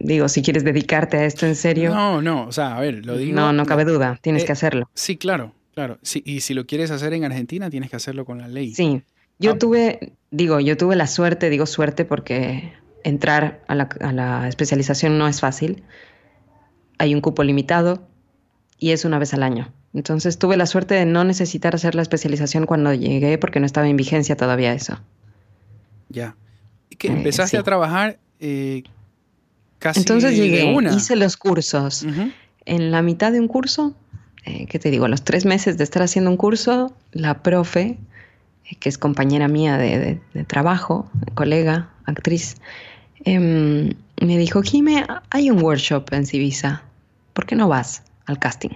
digo, 0.00 0.28
si 0.28 0.42
quieres 0.42 0.64
dedicarte 0.64 1.16
a 1.16 1.24
esto 1.24 1.46
en 1.46 1.56
serio. 1.56 1.94
No, 1.94 2.20
no, 2.20 2.46
o 2.46 2.52
sea, 2.52 2.76
a 2.76 2.80
ver, 2.80 3.06
lo 3.06 3.16
digo. 3.16 3.34
No, 3.34 3.54
no 3.54 3.64
cabe 3.64 3.86
duda, 3.86 4.18
tienes 4.20 4.44
que 4.44 4.52
eh, 4.52 4.52
hacerlo. 4.52 4.90
Sí, 4.92 5.16
claro, 5.16 5.54
claro. 5.74 5.98
Sí, 6.02 6.22
y 6.26 6.40
si 6.40 6.52
lo 6.52 6.66
quieres 6.66 6.90
hacer 6.90 7.14
en 7.14 7.24
Argentina, 7.24 7.70
tienes 7.70 7.88
que 7.88 7.96
hacerlo 7.96 8.26
con 8.26 8.38
la 8.38 8.48
ley. 8.48 8.74
Sí. 8.74 9.02
Yo 9.38 9.52
ah. 9.52 9.58
tuve, 9.58 10.12
digo, 10.30 10.60
yo 10.60 10.76
tuve 10.76 10.94
la 10.94 11.06
suerte, 11.06 11.48
digo 11.48 11.64
suerte 11.64 12.04
porque 12.04 12.74
entrar 13.02 13.62
a 13.66 13.74
la, 13.74 13.88
a 14.00 14.12
la 14.12 14.46
especialización 14.46 15.16
no 15.16 15.26
es 15.26 15.40
fácil 15.40 15.82
hay 17.00 17.14
un 17.14 17.22
cupo 17.22 17.42
limitado 17.42 18.06
y 18.78 18.90
es 18.90 19.06
una 19.06 19.18
vez 19.18 19.32
al 19.32 19.42
año. 19.42 19.72
Entonces 19.94 20.38
tuve 20.38 20.58
la 20.58 20.66
suerte 20.66 20.94
de 20.94 21.06
no 21.06 21.24
necesitar 21.24 21.74
hacer 21.74 21.94
la 21.94 22.02
especialización 22.02 22.66
cuando 22.66 22.92
llegué 22.92 23.38
porque 23.38 23.58
no 23.58 23.64
estaba 23.64 23.88
en 23.88 23.96
vigencia 23.96 24.36
todavía 24.36 24.74
eso. 24.74 25.00
Ya. 26.10 26.36
¿Y 26.90 26.96
que 26.96 27.08
eh, 27.08 27.12
empezaste 27.12 27.56
a 27.56 27.62
trabajar 27.62 28.18
eh, 28.38 28.84
casi 29.78 30.00
Entonces 30.00 30.36
llegué, 30.36 30.76
hice 30.94 31.16
los 31.16 31.38
cursos. 31.38 32.04
En 32.66 32.90
la 32.90 33.00
mitad 33.00 33.32
de 33.32 33.40
un 33.40 33.48
curso, 33.48 33.94
eh, 34.44 34.66
¿qué 34.66 34.78
te 34.78 34.90
digo? 34.90 35.06
A 35.06 35.08
los 35.08 35.24
tres 35.24 35.46
meses 35.46 35.78
de 35.78 35.84
estar 35.84 36.02
haciendo 36.02 36.30
un 36.30 36.36
curso, 36.36 36.94
la 37.12 37.42
profe, 37.42 37.96
que 38.78 38.90
es 38.90 38.98
compañera 38.98 39.48
mía 39.48 39.78
de, 39.78 40.20
trabajo, 40.46 41.10
colega, 41.34 41.88
actriz, 42.04 42.56
em, 43.24 43.94
me 44.20 44.36
dijo, 44.36 44.60
Jime, 44.60 45.06
hay 45.30 45.50
un 45.50 45.62
workshop 45.62 46.12
en 46.12 46.26
Civisa 46.26 46.84
¿por 47.32 47.46
qué 47.46 47.56
no 47.56 47.68
vas 47.68 48.02
al 48.26 48.38
casting? 48.38 48.70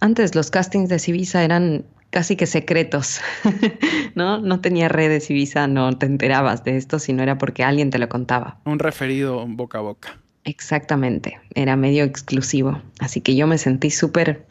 Antes 0.00 0.34
los 0.34 0.50
castings 0.50 0.88
de 0.88 0.98
Civisa 0.98 1.44
eran 1.44 1.84
casi 2.10 2.36
que 2.36 2.46
secretos, 2.46 3.20
¿no? 4.14 4.38
No 4.38 4.60
tenía 4.60 4.88
redes 4.88 5.26
Civisa, 5.26 5.66
no 5.66 5.98
te 5.98 6.06
enterabas 6.06 6.62
de 6.62 6.76
esto, 6.76 6.98
sino 6.98 7.22
era 7.22 7.38
porque 7.38 7.64
alguien 7.64 7.90
te 7.90 7.98
lo 7.98 8.08
contaba. 8.08 8.58
Un 8.64 8.78
referido 8.78 9.44
boca 9.48 9.78
a 9.78 9.80
boca. 9.80 10.20
Exactamente, 10.44 11.40
era 11.54 11.74
medio 11.74 12.04
exclusivo. 12.04 12.80
Así 13.00 13.20
que 13.20 13.34
yo 13.34 13.46
me 13.46 13.58
sentí 13.58 13.90
súper 13.90 14.46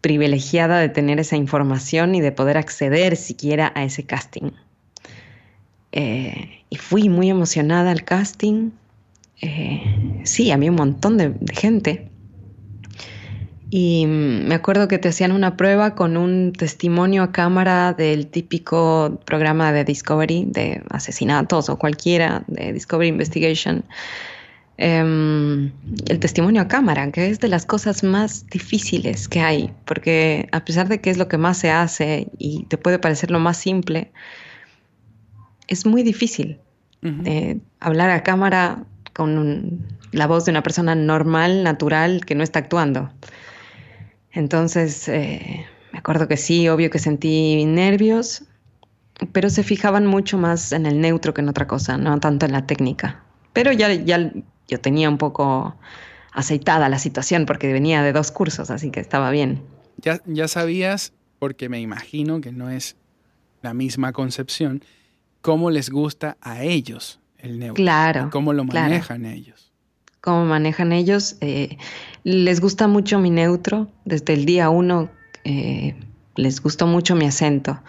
privilegiada 0.00 0.78
de 0.78 0.88
tener 0.88 1.18
esa 1.18 1.36
información 1.36 2.14
y 2.14 2.20
de 2.20 2.30
poder 2.32 2.56
acceder 2.56 3.16
siquiera 3.16 3.72
a 3.74 3.84
ese 3.84 4.04
casting. 4.04 4.52
Eh, 5.92 6.62
y 6.70 6.76
fui 6.76 7.08
muy 7.08 7.30
emocionada 7.30 7.90
al 7.90 8.04
casting. 8.04 8.70
Eh, 9.40 10.20
sí, 10.24 10.52
había 10.52 10.70
un 10.70 10.76
montón 10.76 11.18
de 11.18 11.34
gente. 11.52 12.10
Y 13.76 14.06
me 14.06 14.54
acuerdo 14.54 14.86
que 14.86 14.98
te 14.98 15.08
hacían 15.08 15.32
una 15.32 15.56
prueba 15.56 15.96
con 15.96 16.16
un 16.16 16.52
testimonio 16.52 17.24
a 17.24 17.32
cámara 17.32 17.92
del 17.92 18.28
típico 18.28 19.18
programa 19.24 19.72
de 19.72 19.82
Discovery, 19.82 20.44
de 20.46 20.80
asesinatos 20.90 21.68
o 21.68 21.76
cualquiera, 21.76 22.44
de 22.46 22.72
Discovery 22.72 23.08
Investigation. 23.08 23.84
Em, 24.76 25.72
el 26.06 26.20
testimonio 26.20 26.62
a 26.62 26.68
cámara, 26.68 27.10
que 27.10 27.28
es 27.28 27.40
de 27.40 27.48
las 27.48 27.66
cosas 27.66 28.04
más 28.04 28.46
difíciles 28.46 29.26
que 29.26 29.40
hay, 29.40 29.72
porque 29.86 30.48
a 30.52 30.64
pesar 30.64 30.86
de 30.86 31.00
que 31.00 31.10
es 31.10 31.18
lo 31.18 31.26
que 31.26 31.36
más 31.36 31.58
se 31.58 31.72
hace 31.72 32.28
y 32.38 32.66
te 32.66 32.78
puede 32.78 33.00
parecer 33.00 33.32
lo 33.32 33.40
más 33.40 33.56
simple, 33.56 34.12
es 35.66 35.84
muy 35.84 36.04
difícil 36.04 36.60
eh, 37.24 37.58
hablar 37.80 38.10
a 38.10 38.22
cámara 38.22 38.84
con 39.14 39.84
la 40.12 40.28
voz 40.28 40.44
de 40.44 40.52
una 40.52 40.62
persona 40.62 40.94
normal, 40.94 41.64
natural, 41.64 42.24
que 42.24 42.36
no 42.36 42.44
está 42.44 42.60
actuando. 42.60 43.10
Entonces, 44.34 45.08
eh, 45.08 45.64
me 45.92 45.98
acuerdo 46.00 46.26
que 46.26 46.36
sí, 46.36 46.68
obvio 46.68 46.90
que 46.90 46.98
sentí 46.98 47.64
nervios, 47.64 48.44
pero 49.32 49.48
se 49.48 49.62
fijaban 49.62 50.06
mucho 50.06 50.38
más 50.38 50.72
en 50.72 50.86
el 50.86 51.00
neutro 51.00 51.32
que 51.32 51.40
en 51.40 51.48
otra 51.48 51.66
cosa, 51.68 51.96
no 51.96 52.18
tanto 52.18 52.46
en 52.46 52.52
la 52.52 52.66
técnica. 52.66 53.22
Pero 53.52 53.70
ya, 53.72 53.92
ya 53.92 54.32
yo 54.66 54.80
tenía 54.80 55.08
un 55.08 55.18
poco 55.18 55.76
aceitada 56.32 56.88
la 56.88 56.98
situación 56.98 57.46
porque 57.46 57.72
venía 57.72 58.02
de 58.02 58.12
dos 58.12 58.32
cursos, 58.32 58.70
así 58.70 58.90
que 58.90 58.98
estaba 58.98 59.30
bien. 59.30 59.62
Ya, 59.98 60.20
ya 60.26 60.48
sabías, 60.48 61.12
porque 61.38 61.68
me 61.68 61.80
imagino 61.80 62.40
que 62.40 62.50
no 62.50 62.70
es 62.70 62.96
la 63.62 63.72
misma 63.72 64.12
concepción, 64.12 64.82
cómo 65.42 65.70
les 65.70 65.90
gusta 65.90 66.36
a 66.40 66.64
ellos 66.64 67.20
el 67.38 67.60
neutro. 67.60 67.76
Claro. 67.76 68.30
Cómo 68.32 68.52
lo 68.52 68.64
manejan 68.64 69.26
ellos 69.26 69.63
cómo 70.24 70.46
manejan 70.46 70.92
ellos. 70.92 71.36
Eh, 71.42 71.76
les 72.22 72.62
gusta 72.62 72.88
mucho 72.88 73.18
mi 73.18 73.28
neutro, 73.28 73.88
desde 74.06 74.32
el 74.32 74.46
día 74.46 74.70
uno 74.70 75.10
eh, 75.44 75.96
les 76.34 76.62
gustó 76.62 76.86
mucho 76.86 77.14
mi 77.14 77.26
acento. 77.26 77.82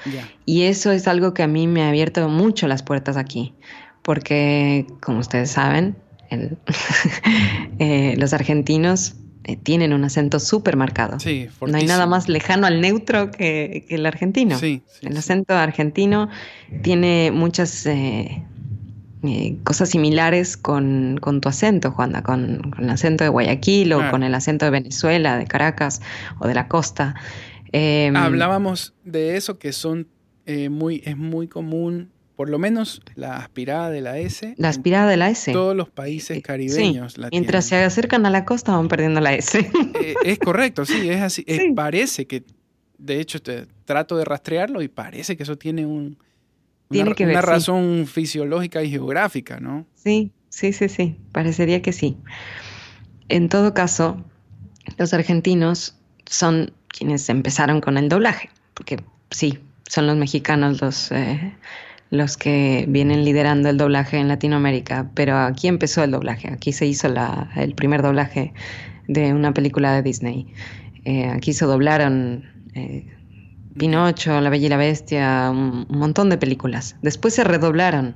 Y 0.46 0.64
eso 0.64 0.92
es 0.92 1.08
algo 1.08 1.34
que 1.34 1.44
a 1.44 1.48
mí 1.48 1.66
me 1.66 1.84
ha 1.84 1.88
abierto 1.88 2.28
mucho 2.28 2.68
las 2.68 2.84
puertas 2.84 3.16
aquí, 3.16 3.54
porque 4.02 4.86
como 5.02 5.20
ustedes 5.20 5.50
saben, 5.50 5.96
eh, 7.80 8.16
los 8.18 8.34
argentinos 8.34 9.16
tienen 9.64 9.94
un 9.94 10.04
acento 10.04 10.42
súper 10.42 10.76
marcado. 10.76 11.18
no 11.66 11.78
hay 11.78 11.86
nada 11.86 12.06
más 12.06 12.28
lejano 12.28 12.68
al 12.68 12.82
neutro 12.82 13.32
que, 13.32 13.86
el 13.88 14.06
argentino. 14.06 14.60
el 14.60 15.18
acento 15.18 15.54
argentino 15.54 16.28
tiene 16.82 17.32
muchas 17.32 17.86
eh, 17.86 18.44
cosas 19.64 19.90
similares 19.90 20.58
con, 20.58 21.20
tu 21.42 21.50
acento, 21.50 21.92
Juanda, 21.92 22.24
con, 22.24 22.74
el 22.80 22.90
acento 22.90 23.24
de 23.24 23.30
Guayaquil 23.30 23.94
o 23.94 24.12
con 24.12 24.24
el 24.24 24.34
acento 24.34 24.66
de 24.66 24.72
Venezuela, 24.72 25.38
de 25.38 25.46
Caracas 25.46 26.02
o 26.40 26.48
de 26.48 26.54
la 26.54 26.68
costa. 26.68 27.16
Em, 27.72 28.16
Hablábamos 28.16 28.94
de 29.04 29.38
eso 29.38 29.60
que 29.60 29.74
son 29.74 30.08
eh, 30.46 30.70
muy, 30.70 31.02
es 31.06 31.18
muy 31.18 31.48
común, 31.48 32.12
por 32.36 32.50
lo 32.50 32.60
menos 32.60 33.02
la 33.16 33.38
aspirada 33.38 33.90
de 33.90 34.02
la 34.02 34.18
S. 34.18 34.54
La 34.58 34.70
aspirada 34.70 35.10
de 35.10 35.18
la 35.18 35.30
S. 35.30 35.52
Todos 35.52 35.76
los 35.76 35.90
países 35.90 36.42
caribeños. 36.42 37.18
Mientras 37.32 37.66
se 37.66 37.78
acercan 37.78 38.26
a 38.26 38.30
la 38.30 38.46
costa 38.46 38.76
van 38.76 38.88
perdiendo 38.88 39.22
la 39.22 39.34
S. 39.34 39.60
Eh, 39.60 40.14
es 40.24 40.40
correcto, 40.40 40.86
sí, 40.86 41.10
es 41.10 41.22
así. 41.22 41.46
parece 41.76 42.28
que, 42.28 42.44
de 42.98 43.20
hecho, 43.20 43.40
trato 43.86 44.18
de 44.18 44.26
rastrearlo 44.26 44.82
y 44.82 44.88
parece 44.88 45.36
que 45.38 45.44
eso 45.44 45.58
tiene 45.58 45.86
un, 45.86 46.18
tiene 46.90 47.10
una, 47.10 47.16
que 47.16 47.26
ver. 47.26 47.36
Una 47.36 47.42
razón 47.42 48.06
fisiológica 48.08 48.84
y 48.84 48.90
geográfica, 48.90 49.60
¿no? 49.60 49.86
Sí, 49.96 50.32
sí, 50.50 50.74
sí, 50.74 50.90
sí. 50.90 51.18
Parecería 51.32 51.82
que 51.82 51.94
sí. 51.94 52.18
En 53.30 53.50
todo 53.50 53.74
caso, 53.74 54.24
los 54.98 55.14
argentinos 55.14 55.98
son 56.26 56.72
quienes 56.88 57.28
empezaron 57.30 57.82
con 57.82 57.98
el 57.98 58.10
doblaje, 58.10 58.50
porque 58.74 59.04
sí, 59.32 59.60
son 59.88 60.08
los 60.08 60.16
mexicanos 60.16 60.82
los, 60.82 61.12
eh, 61.12 61.54
los 62.10 62.38
que 62.38 62.86
vienen 62.88 63.26
liderando 63.26 63.70
el 63.70 63.78
doblaje 63.78 64.18
en 64.18 64.28
Latinoamérica, 64.28 65.10
pero 65.14 65.38
aquí 65.38 65.68
empezó 65.68 66.04
el 66.04 66.12
doblaje, 66.12 66.52
aquí 66.52 66.72
se 66.72 66.86
hizo 66.86 67.10
la, 67.10 67.52
el 67.56 67.76
primer 67.76 68.02
doblaje 68.02 68.54
de 69.08 69.34
una 69.34 69.54
película 69.54 69.94
de 69.94 70.02
Disney. 70.02 70.48
Eh, 71.04 71.28
aquí 71.30 71.54
se 71.54 71.66
doblaron 71.66 72.46
eh, 72.74 73.15
Pinocho, 73.78 74.40
La 74.40 74.50
Bella 74.50 74.66
y 74.68 74.70
la 74.70 74.78
Bestia, 74.78 75.50
un, 75.52 75.86
montón 75.90 76.30
de 76.30 76.38
películas. 76.38 76.96
Después 77.02 77.34
se 77.34 77.44
redoblaron. 77.44 78.16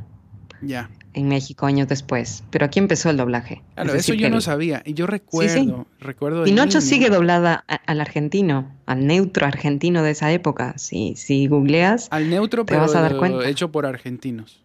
Ya. 0.62 0.90
En 1.14 1.28
México 1.28 1.66
años 1.66 1.88
después, 1.88 2.44
pero 2.52 2.66
aquí 2.66 2.78
empezó 2.78 3.10
el 3.10 3.18
doblaje. 3.18 3.64
Claro, 3.74 3.96
eso 3.96 4.14
yo 4.14 4.30
no 4.30 4.42
sabía. 4.42 4.84
Y 4.86 4.94
yo 4.94 5.08
recuerdo, 5.08 5.88
recuerdo. 6.00 6.44
Pinocho 6.44 6.82
sigue 6.82 7.10
doblada 7.10 7.66
al 7.68 8.00
argentino, 8.00 8.72
al 8.86 9.08
neutro 9.08 9.48
argentino 9.48 10.04
de 10.04 10.12
esa 10.12 10.32
época. 10.32 10.78
Si, 10.78 11.16
si 11.16 11.48
googleas, 11.48 12.08
al 12.12 12.30
neutro, 12.30 12.64
te 12.64 12.78
vas 12.78 12.94
a 12.96 13.02
dar 13.02 13.18
cuenta. 13.18 13.50
hecho 13.50 13.72
por 13.72 13.88
argentinos. 13.88 14.64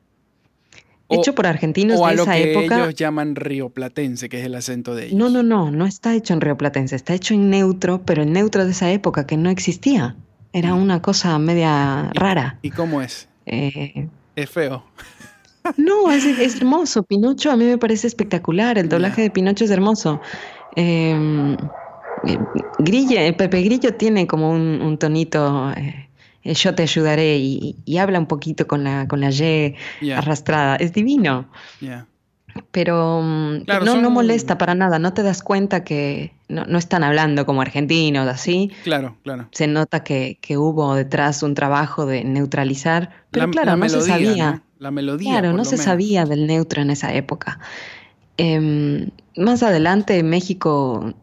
hecho 1.08 1.34
por 1.34 1.46
argentinos 1.46 1.98
o 1.98 2.06
a 2.06 2.10
de 2.10 2.16
esa 2.16 2.24
lo 2.24 2.30
que 2.30 2.52
época. 2.52 2.76
Ellos 2.76 2.94
llaman 2.94 3.36
rioplatense, 3.36 4.28
que 4.28 4.38
es 4.38 4.44
el 4.44 4.54
acento 4.54 4.94
de 4.94 5.06
ellos. 5.06 5.18
No, 5.18 5.30
no, 5.30 5.42
no, 5.42 5.70
no 5.70 5.86
está 5.86 6.14
hecho 6.14 6.34
en 6.34 6.42
rioplatense, 6.42 6.94
está 6.94 7.14
hecho 7.14 7.32
en 7.32 7.48
neutro, 7.48 8.02
pero 8.04 8.22
el 8.22 8.32
neutro 8.32 8.66
de 8.66 8.72
esa 8.72 8.92
época 8.92 9.26
que 9.26 9.38
no 9.38 9.48
existía. 9.48 10.14
Era 10.54 10.74
una 10.74 11.02
cosa 11.02 11.36
media 11.40 12.12
rara. 12.14 12.60
¿Y 12.62 12.70
cómo 12.70 13.02
es? 13.02 13.28
Eh, 13.44 14.08
es 14.36 14.50
feo. 14.50 14.84
No, 15.78 16.12
es, 16.12 16.26
hermoso. 16.56 17.04
Pinocho 17.04 17.50
a 17.50 17.56
mí 17.56 17.64
me 17.64 17.78
parece 17.78 18.06
espectacular. 18.06 18.76
El 18.76 18.90
doblaje 18.90 19.22
de 19.22 19.30
Pinocho 19.30 19.64
es 19.64 19.70
hermoso. 19.70 20.20
Em, 20.76 21.54
eh, 21.54 22.38
Grille, 22.80 23.32
Pepe 23.32 23.62
Grillo 23.62 23.94
tiene 23.94 24.26
como 24.26 24.50
un, 24.50 24.98
tonito. 24.98 25.72
Eh, 25.72 26.52
yo 26.52 26.74
te 26.74 26.82
ayudaré 26.82 27.38
y, 27.38 27.96
habla 27.96 28.18
un 28.18 28.26
poquito 28.26 28.66
con 28.66 28.84
la, 28.84 29.08
con 29.08 29.22
la 29.22 29.30
Y 29.30 30.10
arrastrada. 30.10 30.76
Es 30.76 30.92
divino 30.92 31.48
pero 32.70 33.20
mm, 33.22 33.64
no, 33.66 34.00
no 34.00 34.10
molesta 34.10 34.58
para 34.58 34.74
nada, 34.74 34.98
no 34.98 35.12
te 35.12 35.22
das 35.22 35.42
cuenta 35.42 35.84
que 35.84 36.32
no, 36.48 36.78
están 36.78 37.02
hablando 37.02 37.46
como 37.46 37.62
argentinos, 37.62 38.28
así. 38.28 38.70
Claro, 38.84 39.16
claro. 39.22 39.48
Se 39.52 39.66
nota 39.66 40.04
que, 40.04 40.38
hubo 40.56 40.94
detrás 40.94 41.42
un 41.42 41.54
trabajo 41.54 42.06
de 42.06 42.24
neutralizar, 42.24 43.10
pero 43.30 43.50
claro, 43.50 43.76
no 43.76 43.88
se 43.88 44.00
sabía. 44.02 44.62
La 44.78 44.90
melodía. 44.90 45.30
Claro, 45.30 45.52
no 45.52 45.64
se 45.64 45.76
sabía 45.76 46.26
del 46.26 46.46
neutro 46.46 46.82
en 46.82 46.90
esa 46.90 47.14
época. 47.14 47.58
Em, 48.36 49.10
más 49.36 49.62
adelante 49.62 50.22
México 50.22 51.14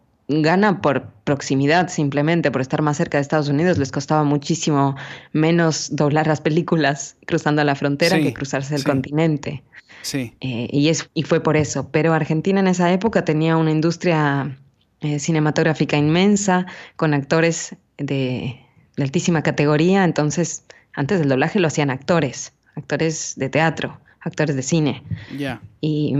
gana 0.41 0.81
por 0.81 1.07
proximidad 1.23 1.89
simplemente, 1.89 2.51
por 2.51 2.61
estar 2.61 2.81
más 2.81 2.97
cerca 2.97 3.17
de 3.17 3.21
Estados 3.21 3.49
Unidos. 3.49 3.77
Les 3.77 3.91
costaba 3.91 4.23
muchísimo 4.23 4.95
menos 5.33 5.95
doblar 5.95 6.27
las 6.27 6.41
películas 6.41 7.17
cruzando 7.27 7.63
la 7.63 7.75
frontera 7.75 8.17
que 8.19 8.33
cruzarse 8.33 8.75
el 8.75 8.83
continente. 8.83 9.63
Sí. 10.01 10.33
Eh, 10.41 10.67
y, 10.71 10.89
es, 10.89 11.09
y 11.13 11.23
fue 11.23 11.41
por 11.41 11.57
eso. 11.57 11.89
Pero 11.91 12.13
Argentina 12.13 12.59
en 12.59 12.67
esa 12.67 12.91
época 12.91 13.23
tenía 13.23 13.57
una 13.57 13.71
industria 13.71 14.57
eh, 15.01 15.19
cinematográfica 15.19 15.97
inmensa, 15.97 16.65
con 16.95 17.13
actores 17.13 17.75
de, 17.97 18.59
altísima 18.97 19.41
categoría. 19.41 20.03
Entonces, 20.03 20.63
antes 20.93 21.19
del 21.19 21.29
doblaje 21.29 21.59
lo 21.59 21.67
hacían 21.67 21.89
actores, 21.89 22.53
actores 22.75 23.33
de 23.35 23.49
teatro, 23.49 23.99
actores 24.19 24.55
de 24.55 24.61
cine. 24.61 25.03
Ya. 25.37 25.61
Y, 25.81 26.15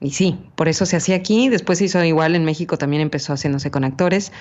y 0.00 0.10
sí, 0.10 0.38
por 0.54 0.68
eso 0.68 0.86
se 0.86 0.96
hacía 0.96 1.16
aquí. 1.16 1.48
Después 1.48 1.78
se 1.78 1.86
hizo 1.86 2.02
igual 2.04 2.34
en 2.34 2.44
México, 2.44 2.76
también 2.76 3.02
empezó 3.02 3.32
haciéndose 3.32 3.70
con 3.70 3.84
actores. 3.84 4.32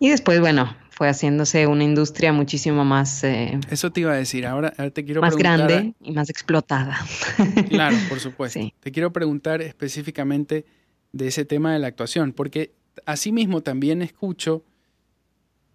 Y 0.00 0.08
después, 0.08 0.40
bueno, 0.40 0.76
fue 0.90 1.08
haciéndose 1.08 1.66
una 1.66 1.84
industria 1.84 2.32
muchísimo 2.32 2.84
más... 2.84 3.24
Eh, 3.24 3.58
Eso 3.70 3.90
te 3.90 4.00
iba 4.00 4.12
a 4.12 4.16
decir, 4.16 4.46
ahora, 4.46 4.72
te 4.90 5.04
quiero 5.04 5.20
más 5.20 5.36
grande 5.36 5.94
y 6.00 6.12
más 6.12 6.30
explotada. 6.30 6.98
Claro, 7.68 7.96
por 8.08 8.20
supuesto. 8.20 8.60
Te 8.80 8.92
quiero 8.92 9.12
preguntar 9.12 9.62
específicamente 9.62 10.64
de 11.12 11.28
ese 11.28 11.44
tema 11.44 11.72
de 11.72 11.78
la 11.78 11.86
actuación, 11.86 12.32
porque 12.32 12.74
asimismo 13.06 13.62
también 13.62 14.02
escucho, 14.02 14.64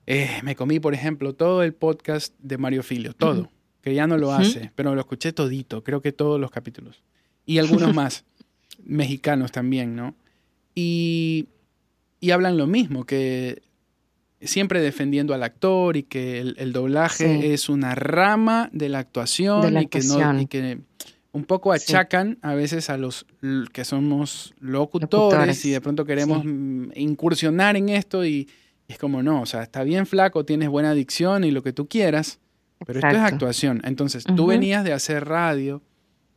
eh, 0.05 0.39
me 0.43 0.55
comí, 0.55 0.79
por 0.79 0.93
ejemplo, 0.93 1.33
todo 1.33 1.63
el 1.63 1.73
podcast 1.73 2.33
de 2.39 2.57
Mario 2.57 2.83
Filio, 2.83 3.13
todo, 3.13 3.49
que 3.81 3.93
ya 3.93 4.07
no 4.07 4.17
lo 4.17 4.33
hace, 4.33 4.71
pero 4.75 4.95
lo 4.95 5.01
escuché 5.01 5.33
todito, 5.33 5.83
creo 5.83 6.01
que 6.01 6.11
todos 6.11 6.39
los 6.39 6.51
capítulos. 6.51 7.03
Y 7.45 7.57
algunos 7.57 7.93
más, 7.95 8.25
mexicanos 8.89 9.51
también, 9.51 9.95
¿no? 9.95 10.15
Y, 10.75 11.47
y 12.19 12.31
hablan 12.31 12.57
lo 12.57 12.67
mismo, 12.67 13.05
que 13.05 13.61
siempre 14.41 14.81
defendiendo 14.81 15.33
al 15.33 15.43
actor 15.43 15.97
y 15.97 16.03
que 16.03 16.39
el, 16.39 16.71
doblaje 16.73 17.53
es 17.53 17.69
una 17.69 17.95
rama 17.95 18.69
de 18.71 18.89
la 18.89 18.99
actuación, 18.99 19.77
Y, 19.77 19.87
que 19.87 20.01
no, 20.01 20.39
y 20.39 20.45
que 20.45 20.79
un 21.31 21.43
poco 21.43 21.71
achacan 21.71 22.37
a 22.41 22.53
veces 22.53 22.89
a 22.89 22.97
los 22.97 23.25
que 23.73 23.85
somos 23.85 24.53
locutores, 24.59 25.63
y 25.65 25.71
de 25.71 25.81
pronto 25.81 26.05
queremos 26.05 26.43
mm, 26.45 26.91
incursionar 26.95 27.75
en 27.75 27.89
esto 27.89 28.25
y, 28.25 28.47
es 28.87 28.97
como 28.97 29.21
no, 29.21 29.41
o 29.41 29.45
sea, 29.45 29.61
está 29.61 29.83
bien 29.83 30.07
flaco, 30.07 30.45
tienes 30.45 30.69
buena 30.69 30.91
adicción 30.91 31.43
y 31.43 31.51
lo 31.51 31.61
que 31.61 31.73
tú 31.73 31.87
quieras, 31.87 32.39
pero 32.85 32.99
esto 32.99 33.11
es 33.11 33.17
actuación. 33.17 33.81
Entonces, 33.83 34.23
tú 34.23 34.47
venías 34.47 34.83
de 34.83 34.93
hacer 34.93 35.25
radio. 35.25 35.83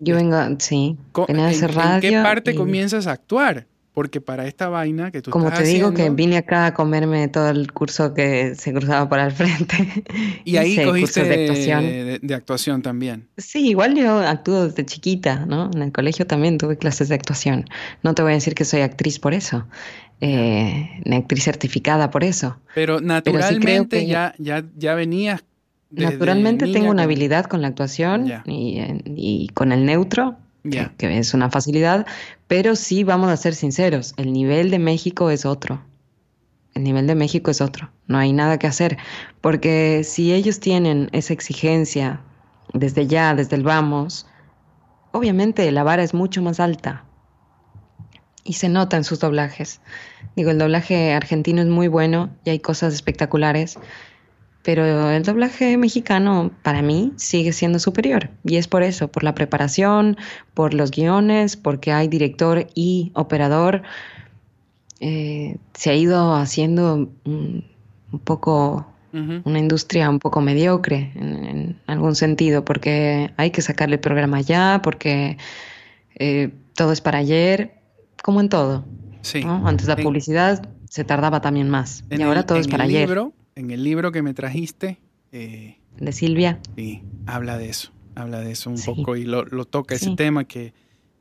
Yo 0.05 0.17
vengo, 0.17 0.37
sí, 0.59 0.97
venía 1.29 1.45
de 1.45 1.51
hacer 1.51 1.75
radio. 1.75 2.09
¿En 2.09 2.15
qué 2.17 2.23
parte 2.23 2.55
comienzas 2.57 3.07
a 3.07 3.13
actuar? 3.13 3.69
Porque 3.95 4.21
para 4.21 4.47
esta 4.49 4.69
vaina 4.69 5.13
que 5.13 5.23
tú 5.23 5.31
Como 5.31 5.53
te 5.53 5.63
digo, 5.63 5.93
que 5.95 6.11
vine 6.11 6.39
acá 6.39 6.67
a 6.67 6.75
comerme 6.75 7.29
todo 7.29 7.51
el 7.51 7.73
curso 7.73 8.15
que 8.15 8.55
se 8.57 8.73
cruzaba 8.73 9.09
por 9.09 9.21
al 9.21 9.31
frente. 9.33 9.77
Y 10.45 10.57
ahí 10.59 10.83
cogiste 10.85 11.23
de 11.23 11.45
actuación. 11.45 11.85
De, 12.21 12.35
actuación 12.35 12.83
también. 12.83 13.29
Sí, 13.37 13.69
igual 13.69 13.95
yo 13.95 14.19
actúo 14.19 14.67
desde 14.67 14.85
chiquita, 14.85 15.47
¿no? 15.47 15.71
En 15.73 15.83
el 15.83 15.93
colegio 15.93 16.27
también 16.27 16.59
tuve 16.59 16.77
clases 16.79 17.09
de 17.09 17.15
actuación. 17.15 17.67
No 18.03 18.15
te 18.15 18.23
voy 18.23 18.33
a 18.33 18.35
decir 18.35 18.55
que 18.55 18.65
soy 18.65 18.81
actriz 18.81 19.21
por 19.21 19.35
eso, 19.35 19.69
eh, 20.21 21.01
ni 21.05 21.15
actriz 21.15 21.45
certificada 21.45 22.11
por 22.11 22.25
eso. 22.25 22.59
Pero 22.75 23.01
naturalmente 23.01 24.05
ya, 24.07 24.35
ya, 24.39 24.65
ya 24.77 24.95
venías. 24.95 25.45
Naturalmente 25.93 26.67
tengo 26.73 26.91
una 26.91 27.05
habilidad 27.05 27.45
con 27.47 27.63
la 27.63 27.69
actuación 27.69 28.33
y, 28.47 28.81
y 29.05 29.49
con 29.49 29.73
el 29.73 29.85
neutro 29.85 30.37
que, 30.97 31.19
es 31.19 31.35
una 31.35 31.51
facilidad, 31.51 32.07
pero 32.47 32.77
sí 32.77 33.05
vamos 33.05 33.31
a 33.31 33.37
ser 33.37 33.55
sinceros, 33.55 34.15
el 34.17 34.33
nivel 34.33 34.71
de 34.71 34.79
México 34.79 35.31
es 35.31 35.45
otro. 35.45 35.83
El 36.75 36.85
nivel 36.85 37.07
de 37.07 37.15
México 37.15 37.51
es 37.51 37.61
otro. 37.61 37.91
No 38.07 38.19
hay 38.19 38.33
nada 38.33 38.59
que 38.59 38.67
hacer, 38.67 38.97
porque 39.41 40.05
si 40.05 40.33
ellos 40.33 40.59
tienen 40.59 41.11
esa 41.13 41.35
exigencia 41.35 42.21
desde 42.73 43.07
ya, 43.07 43.35
desde 43.35 43.57
el 43.57 43.63
vamos, 43.63 44.27
obviamente 45.11 45.71
la 45.71 45.83
vara 45.83 46.03
es 46.03 46.15
mucho 46.15 46.41
más 46.41 46.61
alta. 46.61 47.05
Y 48.45 48.55
se 48.55 48.69
nota 48.69 48.97
en 48.97 49.05
sus 49.05 49.21
doblajes. 49.21 49.81
Digo, 50.35 50.51
el 50.51 50.59
doblaje 50.59 51.13
argentino 51.13 51.61
es 51.61 51.69
muy 51.69 51.89
bueno 51.89 52.31
y 52.45 52.51
hay 52.51 52.59
cosas 52.59 52.95
espectaculares, 52.95 53.79
pero 54.63 55.11
el 55.11 55.23
doblaje 55.25 55.77
mexicano 55.77 56.53
para 56.63 56.83
mí 56.83 57.13
sigue 57.17 57.53
siendo 57.53 57.79
superior 57.79 58.31
y 58.45 58.57
es 58.57 58.69
por 58.69 58.83
eso, 58.83 59.09
por 59.09 59.25
la 59.25 59.35
preparación, 59.35 60.17
por 60.55 60.73
los 60.73 60.93
guiones, 60.93 61.57
porque 61.57 61.93
hay 61.93 62.07
director 62.09 62.69
y 62.75 63.11
operador. 63.15 63.83
Eh, 65.01 65.57
se 65.75 65.91
ha 65.91 65.95
ido 65.95 66.35
haciendo 66.35 67.11
un, 67.25 67.65
poco 68.25 68.87
una 69.13 69.59
industria 69.59 70.09
un 70.09 70.21
popoco 70.21 70.41
mediocre 70.41 71.13
en, 71.17 71.79
algún 71.87 72.15
sentido, 72.15 72.65
porque 72.65 73.33
hay 73.37 73.51
que 73.51 73.63
sacarle 73.63 73.97
el 73.97 74.01
programa 74.01 74.41
ya, 74.41 74.81
porque 74.83 75.37
eh, 76.15 76.51
todo 76.75 76.93
es 76.93 77.01
para 77.01 77.19
ayer, 77.19 77.75
como 78.23 78.41
en 78.41 78.49
todo. 78.49 78.85
Sí. 79.23 79.43
Antes 79.45 79.89
la 79.89 79.97
publicidad 79.97 80.69
se 80.89 81.05
tardaba 81.05 81.41
también 81.41 81.69
más 81.69 82.05
y 82.11 82.23
ahora 82.23 82.45
todo 82.45 82.59
es 82.59 82.69
para 82.69 82.85
ayer 82.85 83.33
en 83.55 83.71
el 83.71 83.85
libro 83.85 84.13
que 84.13 84.23
me 84.23 84.35
trajiste. 84.35 84.99
Eh, 85.33 85.79
de 85.99 86.13
Silvia. 86.13 86.61
Sí, 86.77 87.03
habla 87.27 87.59
de 87.59 87.69
eso, 87.69 87.93
habla 88.15 88.41
de 88.41 88.53
eso 88.53 88.71
un 88.71 88.81
poco 88.81 89.17
y 89.17 89.25
lo, 89.25 89.45
toca 89.65 89.95
ese 89.95 90.15
tema 90.17 90.45
que, 90.45 90.73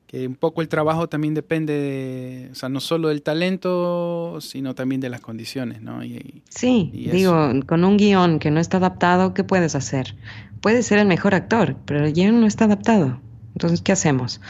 que, 0.08 0.28
un 0.28 0.36
poco 0.36 0.62
el 0.62 0.70
trabajo 0.70 1.08
también 1.08 1.34
depende, 1.34 1.74
de, 1.74 2.50
o 2.52 2.56
sea, 2.56 2.70
no 2.70 2.80
solo 2.80 3.10
del 3.10 3.22
talento, 3.22 4.40
sino 4.42 4.76
también 4.76 5.02
de 5.02 5.10
las 5.10 5.22
condiciones, 5.22 5.82
¿no? 5.82 6.04
Y, 6.04 6.42
sí, 6.50 6.92
digo, 6.94 7.52
con 7.68 7.84
un 7.84 7.98
guion 7.98 8.40
que 8.40 8.52
no 8.52 8.60
está 8.60 8.78
adaptado, 8.78 9.34
¿qué 9.34 9.44
puedes 9.44 9.76
hacer? 9.76 10.16
Puedes 10.62 10.86
ser 10.86 11.00
el 11.00 11.08
mejor 11.08 11.36
actor, 11.36 11.76
pero 11.86 12.06
el 12.06 12.14
guion 12.14 12.40
no 12.40 12.48
está 12.48 12.66
adaptado. 12.66 13.20
Entonces, 13.54 13.82
¿qué 13.82 13.92
hacemos? 13.92 14.42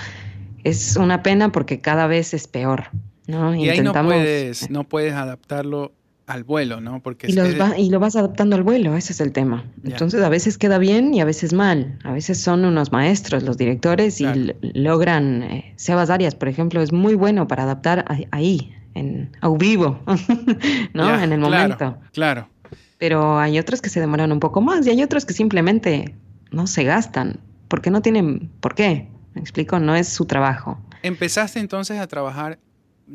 Es 0.63 0.95
una 0.97 1.23
pena 1.23 1.51
porque 1.51 1.79
cada 1.79 2.05
vez 2.05 2.33
es 2.33 2.47
peor. 2.47 2.89
¿no? 3.27 3.55
Y 3.55 3.69
ahí 3.69 3.81
no 3.81 3.93
puedes, 3.93 4.69
no 4.69 4.83
puedes 4.83 5.13
adaptarlo 5.13 5.93
al 6.31 6.43
vuelo, 6.43 6.81
¿no? 6.81 7.01
Porque 7.01 7.27
y, 7.27 7.33
y 7.77 7.89
lo 7.89 7.99
vas 7.99 8.15
adaptando 8.15 8.55
al 8.55 8.63
vuelo, 8.63 8.95
ese 8.95 9.13
es 9.13 9.21
el 9.21 9.31
tema. 9.31 9.65
Entonces 9.83 10.21
a 10.23 10.29
veces 10.29 10.57
queda 10.57 10.77
bien 10.77 11.13
y 11.13 11.21
a 11.21 11.25
veces 11.25 11.53
mal. 11.53 11.99
A 12.03 12.11
veces 12.11 12.41
son 12.41 12.65
unos 12.65 12.91
maestros 12.91 13.43
los 13.43 13.57
directores 13.57 14.21
y 14.21 14.53
logran... 14.61 15.43
Eh, 15.43 15.73
Sebas 15.75 16.09
Arias, 16.09 16.35
por 16.35 16.47
ejemplo, 16.47 16.81
es 16.81 16.91
muy 16.93 17.15
bueno 17.15 17.47
para 17.47 17.63
adaptar 17.63 18.05
ahí, 18.31 18.73
en 18.93 19.31
a 19.41 19.49
vivo, 19.49 19.99
¿no? 20.93 21.19
en 21.19 21.31
el 21.31 21.39
momento. 21.39 21.97
Claro, 22.13 22.49
Pero 22.97 23.39
hay 23.39 23.59
otros 23.59 23.81
que 23.81 23.89
se 23.89 23.99
demoran 23.99 24.31
un 24.31 24.39
poco 24.39 24.61
más 24.61 24.85
y 24.87 24.89
hay 24.89 25.03
otros 25.03 25.25
que 25.25 25.33
simplemente 25.33 26.15
no 26.51 26.67
se 26.67 26.83
gastan 26.83 27.39
porque 27.67 27.91
no 27.91 28.01
tienen 28.01 28.51
por 28.59 28.75
qué. 28.75 29.07
¿Me 29.33 29.41
explico? 29.41 29.79
No 29.79 29.95
es 29.95 30.09
su 30.09 30.25
trabajo. 30.25 30.77
Empezaste 31.03 31.59
entonces 31.59 31.99
a 31.99 32.07
trabajar 32.07 32.59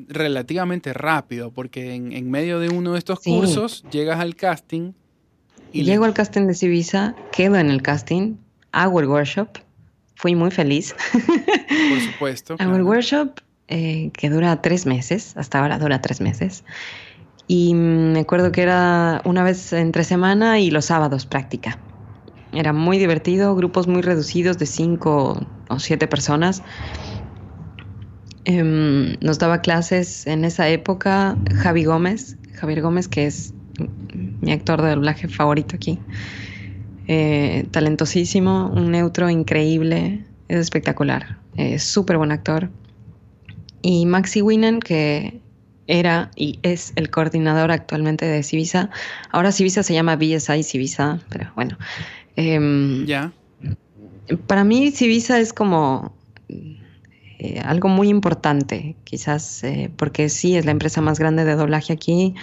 relativamente 0.09 0.93
rápido 0.93 1.51
porque 1.53 1.95
en, 1.95 2.31
medio 2.31 2.59
de 2.59 2.69
uno 2.69 2.93
de 2.93 2.99
estos 2.99 3.21
cursos 3.21 3.85
llegas 3.91 4.21
al 4.21 4.37
casting. 4.37 4.93
Y 5.73 5.85
Llego 5.85 6.05
al 6.05 6.15
casting 6.15 6.47
de 6.47 6.55
Civisa, 6.55 7.15
quedo 7.33 7.57
en 7.57 7.71
el 7.71 7.83
casting, 7.83 8.37
hago 8.73 9.01
el 9.01 9.09
workshop, 9.09 9.49
fui 10.15 10.35
muy 10.35 10.51
feliz. 10.51 10.95
Por 11.13 12.01
supuesto. 12.13 12.57
Hago 12.59 12.77
el 12.77 12.83
workshop 12.83 13.41
eh, 13.69 14.11
que 14.13 14.31
dura 14.31 14.63
tres 14.63 14.87
meses, 14.87 15.37
hasta 15.37 15.61
ahora 15.61 15.79
dura 15.79 16.01
tres 16.01 16.21
meses. 16.21 16.65
Y 17.49 17.75
me 17.75 18.21
acuerdo 18.21 18.53
que 18.53 18.63
era 18.63 19.23
una 19.25 19.43
vez 19.43 19.73
entre 19.73 20.05
semana 20.05 20.59
y 20.61 20.71
los 20.71 20.87
sábados 20.87 21.27
práctica. 21.27 21.79
Era 22.53 22.73
muy 22.73 22.99
divertido, 22.99 23.55
grupos 23.55 23.87
muy 23.87 24.03
reducidos 24.03 24.59
de 24.59 24.67
cinco 24.67 25.47
o 25.69 25.79
siete 25.79 26.07
personas. 26.07 26.63
Em, 28.49 29.17
nos 29.21 29.41
daba 29.41 29.61
clases 29.61 30.25
en 30.29 30.45
esa 30.45 30.69
época 30.69 31.37
Javi 31.53 31.83
Gómez, 31.83 32.37
Javier 32.55 32.81
Gómez, 32.81 33.09
que 33.09 33.27
es 33.27 33.53
mi 34.41 34.53
actor 34.53 34.81
de 34.83 34.91
doblaje 34.91 35.27
favorito 35.27 35.75
aquí. 35.75 35.99
Eh, 37.09 37.67
talentosísimo, 37.73 38.71
un 38.73 38.93
neutro 38.93 39.29
increíble, 39.29 40.25
es 40.47 40.59
espectacular, 40.59 41.39
es 41.57 41.83
súper 41.83 42.19
buen 42.19 42.31
actor. 42.31 42.71
Y 43.83 44.07
Maxi 44.07 44.43
Winan, 44.43 44.79
que 44.79 45.41
era 45.89 46.31
y 46.37 46.61
es 46.63 46.93
el 46.95 47.11
coordinador 47.11 47.73
actualmente 47.73 48.27
de 48.27 48.45
Civisa. 48.45 48.91
Ahora 49.33 49.51
Civisa 49.51 49.83
se 49.83 49.93
llama 49.93 50.15
BSI 50.15 50.63
Civisa, 50.63 51.19
pero 51.31 51.51
bueno. 51.57 51.77
Em, 52.37 53.07
ya. 53.07 53.33
Para 54.47 54.63
mí 54.63 54.93
Civisa 54.93 55.41
es 55.41 55.53
como 55.53 56.15
eh, 57.39 57.61
algo 57.65 57.89
muy 57.89 58.09
importante, 58.09 58.97
quizás 59.05 59.63
eh, 59.65 59.91
porque 59.97 60.29
sí 60.29 60.57
es 60.57 60.65
la 60.65 60.71
empresa 60.71 61.01
más 61.01 61.19
grande 61.19 61.45
de 61.45 61.55
doblaje 61.55 61.93
aquí, 61.93 62.35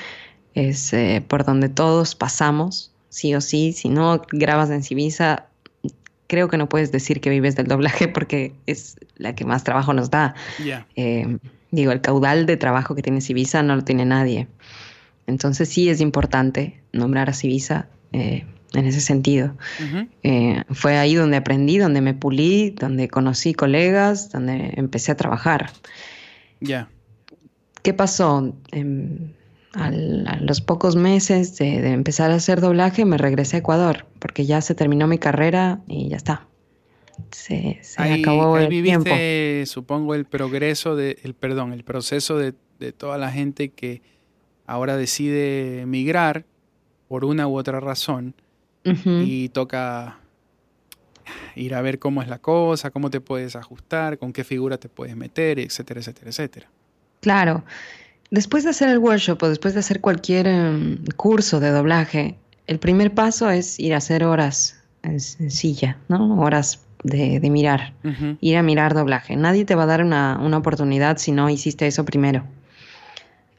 es 0.53 0.93
eh, 0.93 1.23
por 1.27 1.45
donde 1.45 1.69
todos 1.69 2.15
pasamos, 2.15 2.93
sí 3.09 3.33
o 3.35 3.41
sí. 3.41 3.73
Si 3.73 3.89
no 3.89 4.21
grabas 4.31 4.69
en 4.69 4.83
Civisa, 4.83 5.47
creo 6.27 6.47
que 6.47 6.57
no 6.57 6.69
puedes 6.69 6.91
decir 6.91 7.21
que 7.21 7.29
vives 7.29 7.55
del 7.55 7.67
doblaje 7.67 8.07
porque 8.07 8.53
es 8.67 8.97
la 9.15 9.35
que 9.35 9.45
más 9.45 9.63
trabajo 9.63 9.93
nos 9.93 10.09
da. 10.09 10.35
Digo, 11.73 11.91
el 11.91 12.01
caudal 12.01 12.45
de 12.45 12.55
trabajo 12.55 12.93
que 12.93 13.01
tiene 13.01 13.19
Civisa 13.19 13.63
no 13.63 13.75
lo 13.75 13.83
tiene 13.83 14.05
nadie. 14.05 14.47
Entonces 15.25 15.69
sí 15.69 15.89
es 15.89 16.01
importante 16.01 16.83
nombrar 16.91 17.31
a 17.31 17.33
Civisa 17.33 17.87
eh, 18.11 18.45
en 18.73 18.85
ese 18.85 19.01
sentido. 19.01 19.55
Eh, 20.23 20.63
fue 20.71 20.97
ahí 20.97 21.15
donde 21.15 21.37
aprendí, 21.37 21.77
donde 21.77 22.01
me 22.01 22.13
pulí, 22.13 22.71
donde 22.71 23.07
conocí 23.07 23.53
colegas, 23.53 24.31
donde 24.31 24.73
empecé 24.75 25.11
a 25.11 25.15
trabajar. 25.15 25.71
Ya. 26.59 26.89
¿Qué 27.81 27.93
pasó? 27.93 28.55
Em, 28.71 29.33
a 29.73 29.89
los 30.39 30.61
pocos 30.61 30.95
meses 30.95 31.57
de, 31.57 31.91
empezar 31.91 32.31
a 32.31 32.35
hacer 32.35 32.61
doblaje 32.61 33.05
me 33.05 33.17
regresé 33.17 33.57
a 33.57 33.59
Ecuador 33.59 34.05
porque 34.19 34.45
ya 34.45 34.61
se 34.61 34.75
terminó 34.75 35.07
mi 35.07 35.17
carrera 35.17 35.81
y 35.87 36.09
ya 36.09 36.17
está. 36.17 36.47
Se, 37.31 37.79
acabó 37.97 38.57
el 38.57 38.67
viviste, 38.67 39.65
supongo, 39.67 40.15
el 40.15 40.25
progreso 40.25 40.95
de, 40.95 41.17
el 41.23 41.33
perdón, 41.33 41.73
el 41.73 41.83
proceso 41.83 42.37
de, 42.37 42.53
toda 42.91 43.17
la 43.17 43.31
gente 43.31 43.69
que 43.69 44.01
ahora 44.65 44.97
decide 44.97 45.81
emigrar 45.81 46.45
por 47.07 47.23
una 47.23 47.47
u 47.47 47.57
otra 47.57 47.79
razón 47.79 48.35
y 48.83 49.49
toca 49.49 50.17
ir 51.55 51.75
a 51.75 51.81
ver 51.81 51.99
cómo 51.99 52.21
es 52.21 52.27
la 52.27 52.39
cosa, 52.39 52.91
cómo 52.91 53.09
te 53.09 53.21
puedes 53.21 53.55
ajustar, 53.55 54.17
con 54.17 54.33
qué 54.33 54.43
figura 54.43 54.77
te 54.77 54.89
puedes 54.89 55.15
meter, 55.15 55.59
etcétera, 55.59 55.99
etcétera, 55.99 56.29
etcétera. 56.29 56.67
Claro. 57.21 57.63
Después 58.31 58.63
de 58.63 58.71
hacer 58.71 58.89
el 58.89 58.97
workshop 58.97 59.43
o 59.43 59.49
después 59.49 59.73
de 59.73 59.81
hacer 59.81 60.01
cualquier 60.01 60.47
em, 60.47 61.05
curso 61.15 61.59
de 61.59 61.69
doblaje, 61.69 62.35
el 62.67 62.79
primer 62.79 63.13
paso 63.13 63.49
es 63.49 63.79
ir 63.79 63.93
a 63.93 63.97
hacer 63.97 64.23
horas 64.23 64.81
en, 65.03 65.19
silla, 65.19 65.97
¿no? 66.07 66.39
Horas 66.41 66.81
de, 67.03 67.39
mirar, 67.49 67.93
ir 68.39 68.57
a 68.57 68.63
mirar 68.63 68.93
doblaje. 68.93 69.35
Nadie 69.35 69.65
te 69.65 69.75
va 69.75 69.83
a 69.83 69.87
dar 69.87 70.03
una, 70.03 70.57
oportunidad 70.57 71.17
si 71.17 71.31
no 71.31 71.49
hiciste 71.49 71.85
eso 71.85 72.05
primero. 72.05 72.45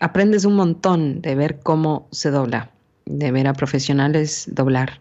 Aprendes 0.01 0.45
un 0.45 0.57
montón 0.57 1.21
de 1.21 1.35
ver 1.35 1.61
cómo 1.61 2.09
se 2.11 2.31
dobla, 2.31 2.71
de 3.07 3.31
ver 3.33 3.47
a 3.47 3.53
profesionales 3.53 4.49
doblar. 4.51 5.01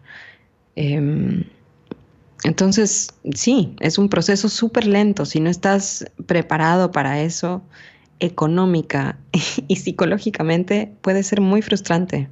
Em, 0.76 1.44
entonces, 2.44 3.14
sí, 3.34 3.74
es 3.80 3.98
un 3.98 4.08
proceso 4.08 4.48
súper 4.48 4.86
lento. 4.86 5.24
Si 5.24 5.40
no 5.40 5.48
estás 5.48 6.04
preparado 6.26 6.90
para 6.90 7.22
eso, 7.22 7.62
económica 8.20 9.18
y 9.68 9.76
psicológicamente 9.76 10.92
puede 11.00 11.22
ser 11.22 11.40
muy 11.40 11.62
frustrante, 11.62 12.28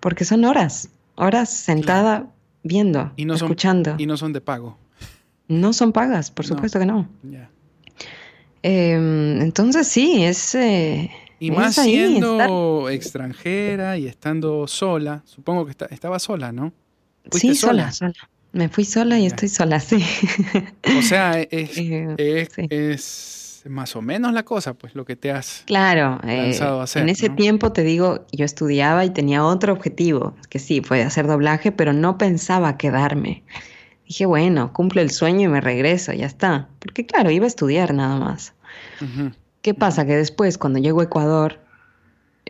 porque 0.00 0.24
son 0.24 0.44
horas, 0.44 0.90
horas 1.16 1.50
sentada 1.50 2.30
viendo, 2.62 3.12
y 3.16 3.24
no 3.24 3.34
escuchando. 3.34 3.94
y 3.98 4.06
no 4.06 4.16
son 4.16 4.32
de 4.32 4.40
pago. 4.40 4.78
No 5.48 5.72
son 5.72 5.92
pagas, 5.92 6.30
por 6.30 6.44
supuesto 6.44 6.80
que 6.80 6.86
no. 6.86 7.08
Em, 8.62 9.40
entonces 9.40 9.86
sí, 9.86 10.24
es... 10.24 10.54
Eh, 10.54 11.10
y 11.38 11.50
más 11.50 11.74
siendo 11.74 12.88
extranjera 12.88 13.98
y 13.98 14.06
estando 14.06 14.66
sola, 14.66 15.22
supongo 15.24 15.66
que 15.66 15.74
estaba 15.90 16.18
sola, 16.18 16.52
¿no? 16.52 16.72
Sí, 17.30 17.54
sola, 17.54 17.92
sola. 17.92 18.14
Me 18.52 18.68
fui 18.68 18.84
sola 18.84 19.18
y 19.18 19.26
estoy 19.26 19.48
sola, 19.48 19.80
sí. 19.80 20.02
O 20.98 21.02
sea, 21.02 21.40
es, 21.50 21.76
eh, 21.76 22.46
es 22.70 23.62
más 23.68 23.96
o 23.96 24.02
menos 24.02 24.32
la 24.32 24.44
cosa, 24.44 24.74
pues 24.74 24.94
lo 24.94 25.04
que 25.04 25.16
te 25.16 25.30
has 25.30 25.62
claro, 25.66 26.20
eh, 26.26 26.56
a 26.60 26.82
hacer. 26.82 27.02
En 27.02 27.08
ese 27.08 27.28
tiempo 27.28 27.72
te 27.72 27.82
digo, 27.82 28.24
yo 28.32 28.44
estudiaba 28.44 29.04
y 29.04 29.10
tenía 29.10 29.44
otro 29.44 29.72
objetivo, 29.72 30.34
que 30.48 30.58
sí, 30.58 30.80
fue 30.80 31.02
hacer 31.02 31.26
doblaje, 31.26 31.72
pero 31.72 31.92
no 31.92 32.16
pensaba 32.16 32.78
quedarme. 32.78 33.44
Dije, 34.06 34.24
bueno, 34.24 34.72
cumplo 34.72 35.02
el 35.02 35.10
sueño 35.10 35.42
y 35.42 35.48
me 35.48 35.60
regreso, 35.60 36.12
ya 36.12 36.26
está. 36.26 36.68
Porque 36.78 37.04
claro, 37.04 37.30
iba 37.30 37.44
a 37.44 37.48
estudiar 37.48 37.92
nada 37.92 38.18
más. 38.18 38.54
¿Qué 39.66 39.74
pasa? 39.74 40.06
Que 40.06 40.16
después, 40.16 40.58
cuando 40.58 40.78
llego 40.78 41.00
a 41.00 41.02
Ecuador 41.02 41.58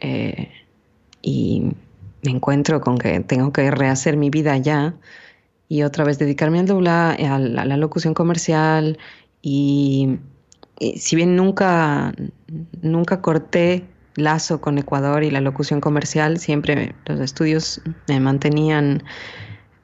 eh, 0.03 0.51
y 1.23 1.63
me 2.23 2.31
encuentro 2.31 2.83
con 2.83 2.99
que 2.99 3.21
tengo 3.21 3.55
que 3.55 3.71
rehacer 3.71 4.19
mi 4.19 4.29
vida 4.29 4.53
allá 4.53 4.97
y 5.67 5.83
otra 5.83 6.05
vez 6.05 6.19
dedicarme 6.19 6.59
al 6.59 6.67
doblaje, 6.67 7.27
a 7.27 7.39
la 7.39 7.77
locución 7.79 8.13
comercial 8.13 8.99
y 9.41 10.19
si 10.97 11.17
bien 11.17 11.37
nunca, 11.37 12.13
nunca 12.83 13.23
corté 13.23 13.87
lazo 14.17 14.61
con 14.61 14.77
Ecuador 14.77 15.25
y 15.25 15.31
la 15.31 15.41
locución 15.41 15.81
comercial, 15.81 16.39
siempre 16.39 16.95
los 17.07 17.21
estudios 17.21 17.81
me 18.09 18.21
mantenían 18.21 19.03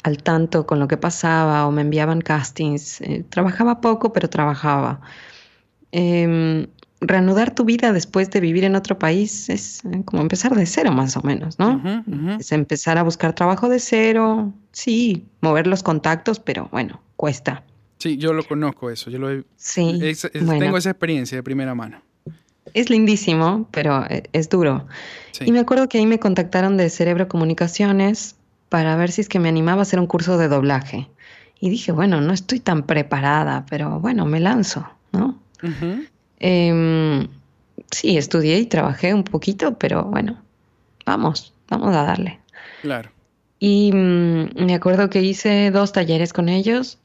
al 0.02 0.22
tanto 0.22 0.66
con 0.66 0.78
lo 0.78 0.86
que 0.86 0.98
pasaba 0.98 1.66
o 1.66 1.70
me 1.70 1.80
enviaban 1.80 2.20
castings. 2.20 3.00
Eh, 3.00 3.24
trabajaba 3.30 3.80
poco, 3.80 4.12
pero 4.12 4.28
trabajaba. 4.28 5.00
Em, 5.92 6.66
reanudar 7.02 7.54
tu 7.54 7.64
vida 7.64 7.92
después 7.92 8.30
de 8.30 8.40
vivir 8.40 8.64
en 8.64 8.76
otro 8.76 8.98
país 8.98 9.48
es 9.48 9.84
eh, 9.84 10.02
como 10.04 10.22
empezar 10.22 10.54
de 10.54 10.66
cero 10.66 10.92
más 10.92 11.16
o 11.16 11.22
menos, 11.22 11.58
¿no? 11.58 11.82
Es 12.38 12.52
empezar 12.52 12.98
a 12.98 13.02
buscar 13.02 13.34
trabajo 13.34 13.68
de 13.68 13.78
cero, 13.78 14.52
sí, 14.72 15.26
mover 15.40 15.66
los 15.66 15.82
contactos, 15.82 16.40
pero 16.40 16.68
bueno, 16.72 17.00
cuesta. 17.16 17.64
Sí, 17.98 18.16
yo 18.16 18.32
lo 18.32 18.44
conozco 18.44 18.90
eso. 18.90 19.10
Yo 19.10 19.18
lo 19.18 19.30
he, 19.30 19.44
sí, 19.56 20.00
tengo 20.32 20.76
esa 20.76 20.90
experiencia 20.90 21.36
de 21.36 21.42
primera 21.42 21.74
mano. 21.74 22.00
Es 22.74 22.90
lindísimo, 22.90 23.68
pero 23.70 24.04
e, 24.08 24.24
es 24.32 24.48
duro. 24.48 24.86
Y 25.44 25.52
me 25.52 25.60
acuerdo 25.60 25.88
que 25.88 25.98
ahí 25.98 26.06
me 26.06 26.18
contactaron 26.18 26.76
de 26.76 26.88
Cerebro 26.90 27.28
Comunicaciones 27.28 28.36
para 28.68 28.96
ver 28.96 29.10
si 29.10 29.20
es 29.20 29.28
que 29.28 29.38
me 29.38 29.48
animaba 29.48 29.80
a 29.80 29.82
hacer 29.82 30.00
un 30.00 30.06
curso 30.06 30.38
de 30.38 30.48
doblaje. 30.48 31.08
Y 31.60 31.70
dije, 31.70 31.92
bueno, 31.92 32.20
no 32.20 32.32
estoy 32.32 32.58
tan 32.58 32.84
preparada, 32.84 33.66
pero 33.68 34.00
bueno, 34.00 34.26
me 34.26 34.40
lanzo, 34.40 34.88
¿no? 35.12 35.40
Em, 36.42 37.28
sí, 37.92 38.18
estudié 38.18 38.58
y 38.58 38.66
trabajé 38.66 39.14
un 39.14 39.22
poquito, 39.22 39.78
pero 39.78 40.04
bueno, 40.04 40.42
vamos, 41.06 41.54
vamos 41.68 41.94
a 41.94 42.02
darle. 42.02 42.40
Claro. 42.82 43.10
Y 43.60 43.92
mm, 43.92 44.64
me 44.64 44.74
acuerdo 44.74 45.08
que 45.08 45.22
hice 45.22 45.70
dos 45.70 45.92
talleres 45.92 46.32
con 46.32 46.48
ellos 46.48 46.98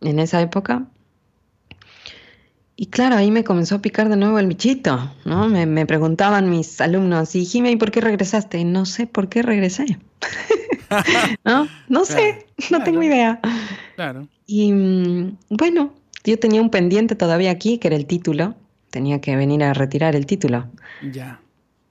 en 0.00 0.18
esa 0.18 0.42
época. 0.42 0.86
Y 2.74 2.86
claro, 2.86 3.14
ahí 3.14 3.30
me 3.30 3.44
comenzó 3.44 3.76
a 3.76 3.82
picar 3.82 4.08
de 4.08 4.16
nuevo 4.16 4.40
el 4.40 4.48
bichito, 4.48 5.14
¿no? 5.24 5.48
Me, 5.48 5.86
preguntaban 5.86 6.50
mis 6.50 6.80
alumnos, 6.80 7.36
y 7.36 7.44
Jimmy, 7.44 7.76
¿por 7.76 7.92
qué 7.92 8.00
regresaste? 8.00 8.64
No 8.64 8.86
sé 8.86 9.06
por 9.06 9.28
qué 9.28 9.42
regresé. 9.42 9.98
¿No? 11.44 11.68
No 11.88 12.04
sé, 12.04 12.46
no 12.70 12.82
tengo 12.82 13.02
idea. 13.02 13.38
Claro. 13.94 14.26
Y 14.46 14.72
mm, 14.72 15.36
bueno, 15.50 15.94
yo 16.24 16.38
tenía 16.40 16.60
un 16.60 16.70
pendiente 16.70 17.14
todavía 17.14 17.50
aquí, 17.52 17.78
que 17.78 17.88
era 17.88 17.96
el 17.96 18.06
título. 18.06 18.56
Tenía 18.90 19.20
que 19.20 19.36
venir 19.36 19.62
a 19.62 19.72
retirar 19.72 20.16
el 20.16 20.26
título. 20.26 20.66
Ya. 21.12 21.40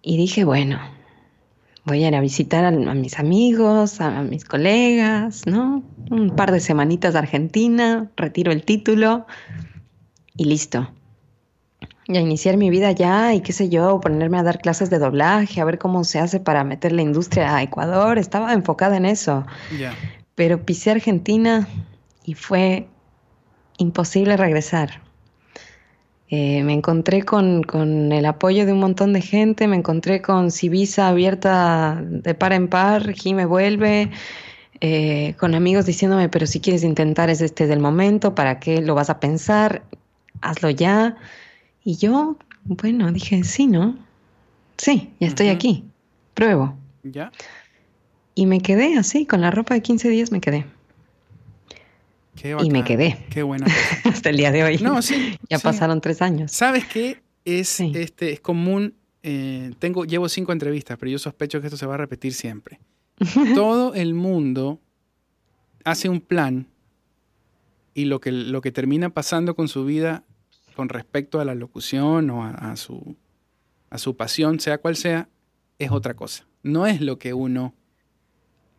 Y 0.02 0.18
dije, 0.18 0.44
bueno, 0.44 0.80
voy 1.86 2.04
a 2.04 2.08
ir 2.10 2.16
a 2.16 2.22
visitar 2.22 2.66
a, 2.66 2.72
mis 2.72 3.20
amigos, 3.20 4.00
a, 4.02 4.22
mis 4.22 4.46
colegas, 4.46 5.46
¿no? 5.46 5.84
Un 6.10 6.36
par 6.36 6.52
de 6.52 6.60
semanitas 6.60 7.14
de 7.14 7.20
Argentina, 7.20 8.10
retiro 8.16 8.52
el 8.52 8.64
título 8.64 9.26
y 10.36 10.46
listo. 10.46 10.90
Y 12.06 12.18
a 12.18 12.22
iniciar 12.22 12.58
mi 12.58 12.70
vida 12.70 12.92
ya 12.92 13.34
y 13.36 13.42
qué 13.42 13.54
sé 13.54 13.70
yo, 13.70 14.00
ponerme 14.00 14.40
a 14.40 14.44
dar 14.44 14.60
clases 14.60 14.90
de 14.90 14.98
doblaje, 14.98 15.62
a 15.62 15.66
ver 15.66 15.78
cómo 15.78 16.04
se 16.04 16.20
hace 16.20 16.40
para 16.40 16.64
meter 16.64 16.92
la 16.92 17.02
industria 17.02 17.56
a 17.56 17.62
Ecuador. 17.62 18.18
Estaba 18.18 18.54
enfocada 18.54 18.98
en 18.98 19.06
eso. 19.06 19.46
Pero 20.36 20.66
pisé 20.66 20.92
Argentina 20.92 21.68
y 22.24 22.34
fue 22.34 22.88
imposible 23.78 24.38
regresar. 24.38 25.02
Eh, 26.32 26.64
me 26.64 26.74
encontré 26.74 27.24
con, 27.24 27.64
el 28.12 28.26
apoyo 28.26 28.68
de 28.68 28.74
un 28.74 28.80
montón 28.80 29.14
de 29.14 29.22
gente, 29.22 29.68
me 29.68 29.76
encontré 29.76 30.22
con 30.22 30.52
Civisa 30.52 31.08
abierta 31.08 32.00
de 32.04 32.36
par 32.36 32.54
en 32.54 32.68
par, 32.68 33.16
me 33.34 33.46
vuelve, 33.46 34.12
eh, 34.80 35.34
con 35.40 35.56
amigos 35.56 35.88
diciéndome, 35.88 36.30
pero 36.30 36.46
si 36.46 36.60
quieres 36.60 36.84
intentar 36.84 37.32
es 37.32 37.42
este 37.42 37.66
del 37.66 37.80
momento, 37.80 38.36
¿para 38.36 38.60
qué 38.60 38.80
lo 38.82 38.94
vas 38.94 39.10
a 39.10 39.20
pensar? 39.20 39.82
Hazlo 40.42 40.70
ya. 40.70 41.18
Y 41.84 41.98
yo, 41.98 42.38
bueno, 42.66 43.12
dije, 43.12 43.44
sí, 43.44 43.66
¿no? 43.66 43.98
Sí, 44.78 45.12
ya 45.20 45.28
estoy 45.28 45.50
aquí, 45.50 45.84
pruebo. 46.36 46.76
¿Ya? 47.02 47.32
Y 48.36 48.46
me 48.46 48.62
quedé 48.62 48.98
así, 48.98 49.26
con 49.26 49.42
la 49.42 49.50
ropa 49.50 49.74
de 49.74 49.82
15 49.82 50.10
días 50.10 50.32
me 50.32 50.42
quedé 50.42 50.66
y 52.44 52.70
me 52.70 52.84
quedé. 52.84 53.26
Qué 53.30 53.44
buena. 53.44 53.68
Hasta 54.06 54.30
el 54.30 54.38
día 54.38 54.52
de 54.52 54.64
hoy. 54.64 54.78
No, 54.78 55.02
sí. 55.02 55.38
ya 55.50 55.60
pasaron 55.60 56.02
tres 56.02 56.22
años. 56.22 56.52
¿Sabes 56.52 56.86
qué? 56.86 57.22
Es, 57.46 57.80
este, 57.80 58.32
es 58.32 58.40
común. 58.40 58.96
Eh, 59.24 59.72
tengo, 59.80 60.06
llevo 60.06 60.30
cinco 60.30 60.52
entrevistas, 60.52 60.98
pero 60.98 61.12
yo 61.12 61.20
sospecho 61.20 61.60
que 61.60 61.68
esto 61.68 61.78
se 61.78 61.86
va 61.86 61.96
a 61.96 61.98
repetir 61.98 62.34
siempre. 62.34 62.80
Todo 63.56 63.94
el 63.94 64.14
mundo 64.14 64.80
hace 65.84 66.10
un 66.10 66.22
plan 66.22 66.68
y 67.94 68.06
lo 68.06 68.22
que, 68.22 68.32
lo 68.32 68.62
que 68.62 68.72
termina 68.72 69.10
pasando 69.10 69.56
con 69.56 69.68
su 69.68 69.86
vida 69.86 70.24
con 70.76 70.88
respecto 70.88 71.42
a 71.42 71.46
la 71.46 71.56
locución 71.56 72.30
o 72.30 72.46
a, 72.46 72.76
su, 72.78 73.18
a 73.90 73.98
su 73.98 74.16
pasión, 74.16 74.62
sea 74.62 74.78
cual 74.78 74.96
sea, 74.96 75.28
es 75.78 75.92
otra 75.92 76.14
cosa. 76.14 76.48
No 76.64 76.88
es 76.88 77.02
lo 77.02 77.20
que 77.20 77.34
uno 77.34 77.74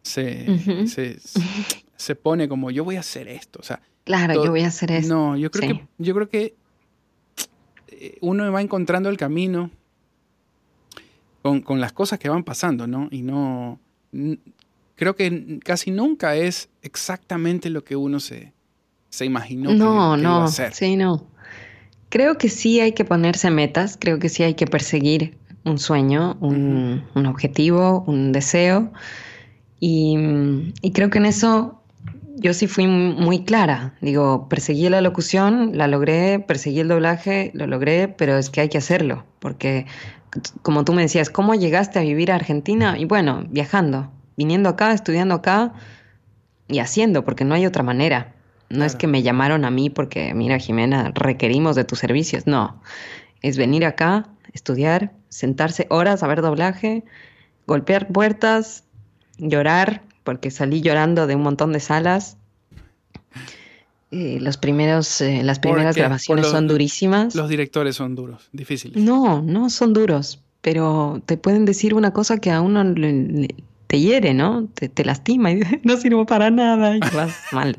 se, 0.02 0.86
se 0.86 1.18
pone 2.14 2.48
como 2.48 2.70
yo 2.70 2.84
voy 2.84 2.96
a 2.96 3.00
hacer 3.00 3.28
esto. 3.28 3.58
O 3.60 3.62
sea, 3.62 3.80
claro, 4.04 4.44
yo 4.44 4.50
voy 4.50 4.62
a 4.62 4.68
hacer 4.68 4.90
esto. 4.90 5.14
No, 5.14 5.36
yo 5.36 5.50
creo 5.50 5.76
que 5.76 5.86
yo 5.98 6.14
creo 6.14 6.28
que 6.28 6.54
eh, 7.88 8.18
uno 8.20 8.50
va 8.50 8.60
encontrando 8.60 9.08
el 9.08 9.16
camino 9.16 9.70
con, 11.42 11.80
las 11.80 11.92
cosas 11.92 12.18
que 12.18 12.28
van 12.28 12.44
pasando, 12.44 12.86
¿no? 12.86 13.08
Y 13.10 13.22
no 13.22 13.78
creo 14.96 15.16
que 15.16 15.58
casi 15.64 15.90
nunca 15.90 16.36
es 16.36 16.68
exactamente 16.82 17.70
lo 17.70 17.84
que 17.84 17.96
uno 17.96 18.20
se, 18.20 18.52
se 19.08 19.24
imaginó. 19.24 19.72
No, 19.72 20.14
que, 20.16 20.22
no, 20.22 20.30
iba 20.30 20.42
a 20.42 20.44
hacer. 20.44 20.74
sí, 20.74 20.96
no. 20.96 21.26
Creo 22.08 22.38
que 22.38 22.48
sí 22.48 22.80
hay 22.80 22.92
que 22.92 23.04
ponerse 23.04 23.50
metas, 23.50 23.96
creo 23.98 24.18
que 24.18 24.28
sí 24.28 24.42
hay 24.42 24.54
que 24.54 24.66
perseguir 24.66 25.38
un 25.64 25.78
sueño, 25.78 26.36
un, 26.40 27.04
un 27.14 27.26
objetivo, 27.26 28.04
un 28.06 28.32
deseo. 28.32 28.92
Y, 29.78 30.16
y, 30.82 30.92
creo 30.92 31.08
que 31.08 31.18
en 31.18 31.26
eso 31.26 31.79
yo 32.40 32.54
sí 32.54 32.66
fui 32.66 32.86
muy 32.86 33.44
clara. 33.44 33.94
Digo, 34.00 34.48
perseguí 34.48 34.88
la 34.88 35.00
locución, 35.00 35.72
la 35.76 35.86
logré, 35.86 36.40
perseguí 36.40 36.80
el 36.80 36.88
doblaje, 36.88 37.50
lo 37.54 37.66
logré, 37.66 38.08
pero 38.08 38.38
es 38.38 38.48
que 38.48 38.62
hay 38.62 38.68
que 38.68 38.78
hacerlo, 38.78 39.24
porque 39.38 39.86
como 40.62 40.84
tú 40.84 40.92
me 40.92 41.02
decías, 41.02 41.28
¿cómo 41.28 41.54
llegaste 41.54 41.98
a 41.98 42.02
vivir 42.02 42.32
a 42.32 42.36
Argentina? 42.36 42.98
Y 42.98 43.04
bueno, 43.04 43.44
viajando, 43.50 44.10
viniendo 44.36 44.70
acá, 44.70 44.92
estudiando 44.92 45.34
acá 45.34 45.74
y 46.68 46.78
haciendo, 46.78 47.24
porque 47.24 47.44
no 47.44 47.54
hay 47.54 47.66
otra 47.66 47.82
manera. 47.82 48.34
No 48.70 48.84
es 48.84 48.94
que 48.94 49.08
me 49.08 49.22
llamaron 49.22 49.64
a 49.64 49.70
mí 49.70 49.90
porque, 49.90 50.32
mira, 50.32 50.58
Jimena, 50.58 51.10
requerimos 51.14 51.74
de 51.74 51.84
tus 51.84 51.98
servicios. 51.98 52.46
No, 52.46 52.80
es 53.42 53.58
venir 53.58 53.84
acá, 53.84 54.28
estudiar, 54.52 55.12
sentarse 55.28 55.86
horas 55.90 56.22
a 56.22 56.28
ver 56.28 56.40
doblaje, 56.40 57.04
golpear 57.66 58.08
puertas, 58.08 58.84
llorar, 59.38 60.02
porque 60.24 60.50
salí 60.50 60.80
llorando 60.80 61.26
de 61.26 61.34
un 61.34 61.42
montón 61.42 61.72
de 61.72 61.80
salas. 61.80 62.36
los 64.10 64.56
primeros, 64.56 65.20
eh, 65.20 65.42
las 65.42 65.58
primeras 65.58 65.96
grabaciones 65.96 66.46
son 66.46 66.66
durísimas. 66.66 67.34
Los 67.34 67.48
directores 67.48 67.96
son 67.96 68.14
duros, 68.14 68.48
difíciles. 68.52 69.02
No, 69.02 69.42
no 69.42 69.70
son 69.70 69.92
duros, 69.92 70.42
pero 70.60 71.22
te 71.26 71.36
pueden 71.36 71.64
decir 71.64 71.94
una 71.94 72.12
cosa 72.12 72.38
que 72.38 72.50
a 72.50 72.60
uno 72.60 72.84
te 73.86 73.98
hiere, 73.98 74.34
¿no? 74.34 74.68
Te, 74.74 75.04
lastima 75.04 75.50
y 75.50 75.60
no 75.84 75.96
sirvo 75.96 76.26
para 76.26 76.50
nada 76.50 76.96
y 76.96 77.00
vas 77.00 77.36
mal. 77.52 77.76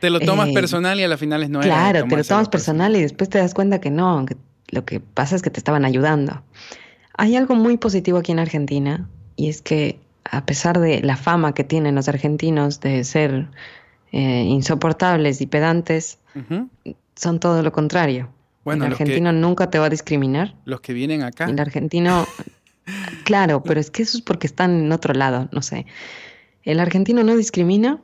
Te 0.00 0.10
lo 0.10 0.20
tomas 0.20 0.50
eh, 0.50 0.52
personal 0.52 1.00
y 1.00 1.04
a 1.04 1.08
la 1.08 1.16
final 1.16 1.50
no 1.50 1.60
Claro, 1.60 2.06
te 2.06 2.16
lo 2.16 2.22
tomas 2.22 2.48
personal 2.48 2.94
y 2.94 3.00
después 3.00 3.30
te 3.30 3.38
das 3.38 3.54
cuenta 3.54 3.80
que 3.80 3.90
no, 3.90 4.24
que 4.26 4.36
lo 4.68 4.84
que 4.84 5.00
pasa 5.00 5.34
es 5.36 5.42
que 5.42 5.50
te 5.50 5.58
estaban 5.58 5.84
ayudando. 5.84 6.42
Hay 7.16 7.34
algo 7.34 7.54
muy 7.54 7.76
positivo 7.76 8.18
aquí 8.18 8.32
en 8.32 8.38
Argentina 8.38 9.08
y 9.36 9.48
es 9.48 9.62
que 9.62 9.98
a 10.30 10.46
pesar 10.46 10.78
de 10.78 11.02
la 11.02 11.16
fama 11.16 11.54
que 11.54 11.64
tienen 11.64 11.94
los 11.94 12.08
argentinos 12.08 12.80
de 12.80 13.04
ser 13.04 13.48
eh, 14.12 14.42
insoportables 14.42 15.40
y 15.40 15.46
pedantes, 15.46 16.18
son 17.14 17.40
todo 17.40 17.62
lo 17.62 17.72
contrario. 17.72 18.28
Bueno, 18.64 18.84
el 18.84 18.92
argentino 18.92 19.32
nunca 19.32 19.70
te 19.70 19.78
va 19.78 19.86
a 19.86 19.90
discriminar. 19.90 20.54
Los 20.64 20.80
que 20.80 20.92
vienen 20.92 21.22
acá. 21.22 21.44
El 21.44 21.58
argentino, 21.60 22.26
claro, 23.24 23.62
pero 23.62 23.80
es 23.80 23.90
que 23.90 24.02
eso 24.02 24.18
es 24.18 24.22
porque 24.22 24.46
están 24.46 24.84
en 24.84 24.92
otro 24.92 25.14
lado, 25.14 25.48
no 25.52 25.62
sé. 25.62 25.86
El 26.62 26.80
argentino 26.80 27.22
no 27.22 27.36
discrimina, 27.36 28.00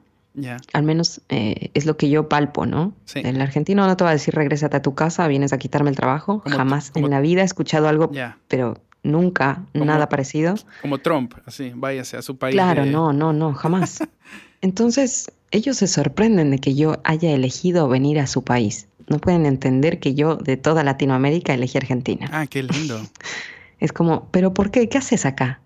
Al 0.72 0.82
menos 0.82 1.20
eh, 1.28 1.70
es 1.74 1.84
lo 1.84 1.96
que 1.96 2.08
yo 2.08 2.28
palpo, 2.28 2.64
¿no? 2.64 2.94
El 3.14 3.40
argentino 3.40 3.86
no 3.86 3.96
te 3.96 4.04
va 4.04 4.10
a 4.10 4.12
decir 4.14 4.34
regrésate 4.34 4.76
a 4.78 4.82
tu 4.82 4.94
casa, 4.94 5.28
vienes 5.28 5.52
a 5.52 5.58
quitarme 5.58 5.90
el 5.90 5.96
trabajo. 5.96 6.42
Jamás 6.46 6.92
en 6.94 7.10
la 7.10 7.20
vida 7.20 7.42
he 7.42 7.44
escuchado 7.44 7.88
algo, 7.88 8.10
pero 8.48 8.80
nunca, 9.02 9.64
nada 9.74 10.08
parecido. 10.08 10.54
Como 10.80 10.98
Trump, 10.98 11.34
así, 11.46 11.72
váyase 11.74 12.16
a 12.16 12.22
su 12.22 12.36
país. 12.36 12.54
Claro, 12.54 12.86
no, 12.86 13.12
no, 13.12 13.32
no, 13.32 13.54
jamás. 13.54 14.02
Entonces, 14.60 15.32
ellos 15.50 15.76
se 15.76 15.86
sorprenden 15.86 16.50
de 16.50 16.58
que 16.58 16.74
yo 16.74 17.00
haya 17.04 17.32
elegido 17.32 17.88
venir 17.88 18.20
a 18.20 18.26
su 18.26 18.44
país. 18.44 18.86
No 19.08 19.18
pueden 19.18 19.46
entender 19.46 19.98
que 19.98 20.14
yo 20.14 20.36
de 20.36 20.56
toda 20.56 20.84
Latinoamérica 20.84 21.52
elegí 21.52 21.78
Argentina. 21.78 22.28
Ah, 22.32 22.46
qué 22.46 22.62
lindo. 22.62 23.00
es 23.80 23.92
como, 23.92 24.28
¿pero 24.30 24.54
por 24.54 24.70
qué? 24.70 24.88
¿Qué 24.88 24.98
haces 24.98 25.26
acá? 25.26 25.60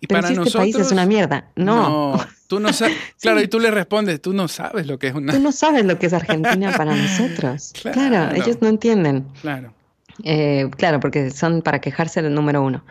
¿Y 0.00 0.06
Pero 0.06 0.22
para 0.22 0.34
si 0.34 0.40
este 0.40 0.56
país 0.56 0.76
es 0.76 0.92
una 0.92 1.06
mierda. 1.06 1.50
No. 1.56 2.16
no 2.16 2.26
tú 2.48 2.58
no 2.58 2.72
sabes. 2.72 2.96
Claro, 3.20 3.40
y 3.40 3.48
tú 3.48 3.60
le 3.60 3.70
respondes, 3.70 4.20
tú 4.20 4.32
no 4.32 4.48
sabes 4.48 4.86
lo 4.86 4.98
que 4.98 5.08
es 5.08 5.14
una. 5.14 5.32
Tú 5.32 5.40
no 5.40 5.52
sabes 5.52 5.84
lo 5.84 5.98
que 5.98 6.06
es 6.06 6.12
Argentina 6.12 6.72
para 6.76 6.96
nosotros. 6.96 7.72
claro, 7.92 8.34
ellos 8.34 8.58
no 8.60 8.68
entienden. 8.68 9.26
Claro. 9.40 9.74
Eh, 10.24 10.68
claro, 10.76 11.00
porque 11.00 11.30
son 11.30 11.62
para 11.62 11.80
quejarse 11.80 12.22
del 12.22 12.34
número 12.34 12.62
uno. 12.62 12.84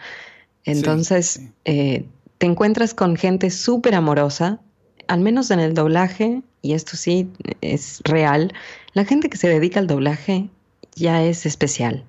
Entonces, 0.64 1.42
eh, 1.66 2.06
te 2.38 2.46
encuentras 2.46 2.94
con 2.94 3.16
gente 3.16 3.50
súper 3.50 3.96
amorosa, 3.96 4.60
al 5.08 5.22
menos 5.22 5.52
en 5.52 5.60
el 5.60 5.74
doblaje, 5.74 6.42
y 6.62 6.74
esto 6.74 6.98
sí 6.98 7.30
es 7.62 8.02
real, 8.04 8.54
la 8.94 9.06
gente 9.06 9.30
que 9.30 9.38
se 9.38 9.48
dedica 9.48 9.80
al 9.80 9.88
doblaje 9.88 10.50
ya 10.96 11.24
es 11.24 11.46
especial. 11.46 12.04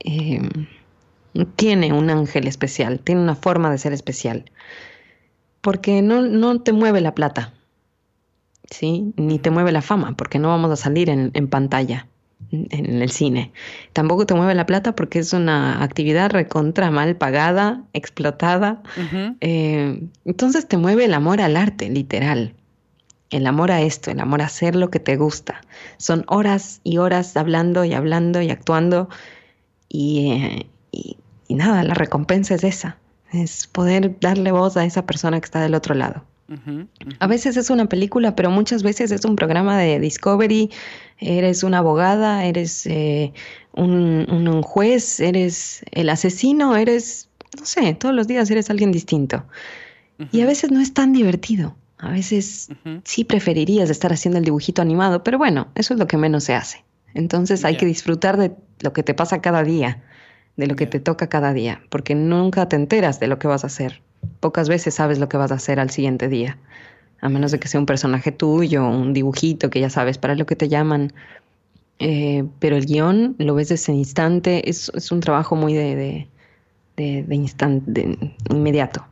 Em, 0.00 0.48
tiene 1.56 1.92
un 1.92 2.10
ángel 2.10 2.48
especial, 2.48 2.98
tiene 3.00 3.20
una 3.20 3.36
forma 3.36 3.70
de 3.70 3.78
ser 3.78 3.92
especial, 3.92 4.50
porque 5.60 6.02
no, 6.02 6.22
no 6.22 6.60
te 6.60 6.72
mueve 6.72 7.00
la 7.00 7.14
plata, 7.14 7.52
¿sí? 8.68 9.12
Ni 9.16 9.38
te 9.38 9.50
mueve 9.50 9.70
la 9.70 9.82
fama, 9.82 10.16
porque 10.16 10.38
no 10.40 10.48
vamos 10.48 10.72
a 10.72 10.76
salir 10.76 11.08
en 11.08 11.48
pantalla 11.48 12.09
en 12.50 13.02
el 13.02 13.10
cine. 13.10 13.52
Tampoco 13.92 14.26
te 14.26 14.34
mueve 14.34 14.54
la 14.54 14.66
plata 14.66 14.94
porque 14.94 15.20
es 15.20 15.32
una 15.32 15.82
actividad 15.82 16.30
recontra 16.30 16.90
mal 16.90 17.16
pagada, 17.16 17.84
explotada. 17.92 18.82
Eh, 19.40 20.02
entonces 20.24 20.66
te 20.66 20.76
mueve 20.76 21.04
el 21.04 21.14
amor 21.14 21.40
al 21.40 21.56
arte, 21.56 21.88
literal. 21.88 22.54
El 23.30 23.46
amor 23.46 23.70
a 23.70 23.80
esto, 23.82 24.10
el 24.10 24.18
amor 24.18 24.42
a 24.42 24.46
hacer 24.46 24.74
lo 24.74 24.90
que 24.90 24.98
te 24.98 25.16
gusta. 25.16 25.60
Son 25.98 26.24
horas 26.26 26.80
y 26.82 26.98
horas 26.98 27.36
hablando 27.36 27.84
y 27.84 27.94
hablando 27.94 28.42
y 28.42 28.50
actuando. 28.50 29.08
Y, 29.88 30.32
eh, 30.32 31.16
y 31.46 31.54
nada, 31.54 31.84
la 31.84 31.94
recompensa 31.94 32.54
es 32.54 32.64
esa. 32.64 32.98
Es 33.32 33.68
poder 33.68 34.18
darle 34.18 34.50
voz 34.50 34.76
a 34.76 34.84
esa 34.84 35.06
persona 35.06 35.38
que 35.40 35.44
está 35.44 35.60
del 35.60 35.74
otro 35.74 35.94
lado. 35.94 36.24
A 37.20 37.26
veces 37.26 37.56
es 37.56 37.70
una 37.70 37.88
película, 37.88 38.34
pero 38.34 38.50
muchas 38.50 38.82
veces 38.82 39.12
es 39.12 39.24
un 39.24 39.36
programa 39.36 39.78
de 39.78 40.00
Discovery. 40.00 40.70
Eres 41.18 41.62
una 41.62 41.78
abogada, 41.78 42.44
eres 42.44 42.86
eh, 42.86 43.32
un, 43.72 44.62
juez, 44.62 45.20
eres 45.20 45.84
el 45.92 46.08
asesino, 46.08 46.76
eres, 46.76 47.28
no 47.58 47.64
sé, 47.64 47.94
todos 47.94 48.14
los 48.14 48.26
días 48.26 48.50
eres 48.50 48.70
alguien 48.70 48.92
distinto. 48.92 49.44
Y 50.32 50.42
a 50.42 50.46
veces 50.46 50.70
no 50.70 50.80
es 50.80 50.92
tan 50.92 51.12
divertido. 51.12 51.76
A 51.98 52.10
veces 52.10 52.68
sí 53.04 53.24
preferirías 53.24 53.88
estar 53.90 54.12
haciendo 54.12 54.38
el 54.38 54.44
dibujito 54.44 54.82
animado, 54.82 55.22
pero 55.22 55.38
bueno, 55.38 55.68
eso 55.74 55.94
es 55.94 56.00
lo 56.00 56.06
que 56.06 56.16
menos 56.16 56.44
se 56.44 56.54
hace. 56.54 56.84
Entonces 57.14 57.64
hay 57.64 57.76
que 57.76 57.86
disfrutar 57.86 58.36
de 58.36 58.52
lo 58.80 58.92
que 58.92 59.02
te 59.02 59.14
pasa 59.14 59.40
cada 59.40 59.62
día 59.62 60.02
de 60.60 60.66
lo 60.66 60.76
que 60.76 60.86
te 60.86 61.00
toca 61.00 61.28
cada 61.28 61.52
día, 61.52 61.82
porque 61.88 62.14
nunca 62.14 62.68
te 62.68 62.76
enteras 62.76 63.18
de 63.18 63.26
lo 63.26 63.38
que 63.38 63.48
vas 63.48 63.64
a 63.64 63.68
hacer. 63.68 64.02
Pocas 64.40 64.68
veces 64.68 64.94
sabes 64.94 65.18
lo 65.18 65.28
que 65.28 65.36
vas 65.36 65.52
a 65.52 65.54
hacer 65.54 65.80
al 65.80 65.90
siguiente 65.90 66.28
día, 66.28 66.58
a 67.20 67.28
menos 67.28 67.52
de 67.52 67.58
que 67.58 67.68
sea 67.68 67.80
un 67.80 67.86
personaje 67.86 68.32
tuyo, 68.32 68.86
un 68.86 69.12
dibujito 69.12 69.70
que 69.70 69.80
ya 69.80 69.90
sabes 69.90 70.18
para 70.18 70.34
lo 70.34 70.46
que 70.46 70.56
te 70.56 70.68
llaman. 70.68 71.12
Eh, 71.98 72.44
pero 72.58 72.76
el 72.76 72.86
guion 72.86 73.36
lo 73.38 73.54
ves 73.54 73.68
desde 73.68 73.82
ese 73.82 73.92
instante, 73.92 74.70
es, 74.70 74.90
es 74.94 75.12
un 75.12 75.20
trabajo 75.20 75.54
muy 75.54 75.74
de, 75.74 76.28
de, 76.96 77.22
de, 77.22 77.34
instante, 77.34 78.18
inmediato. 78.48 79.04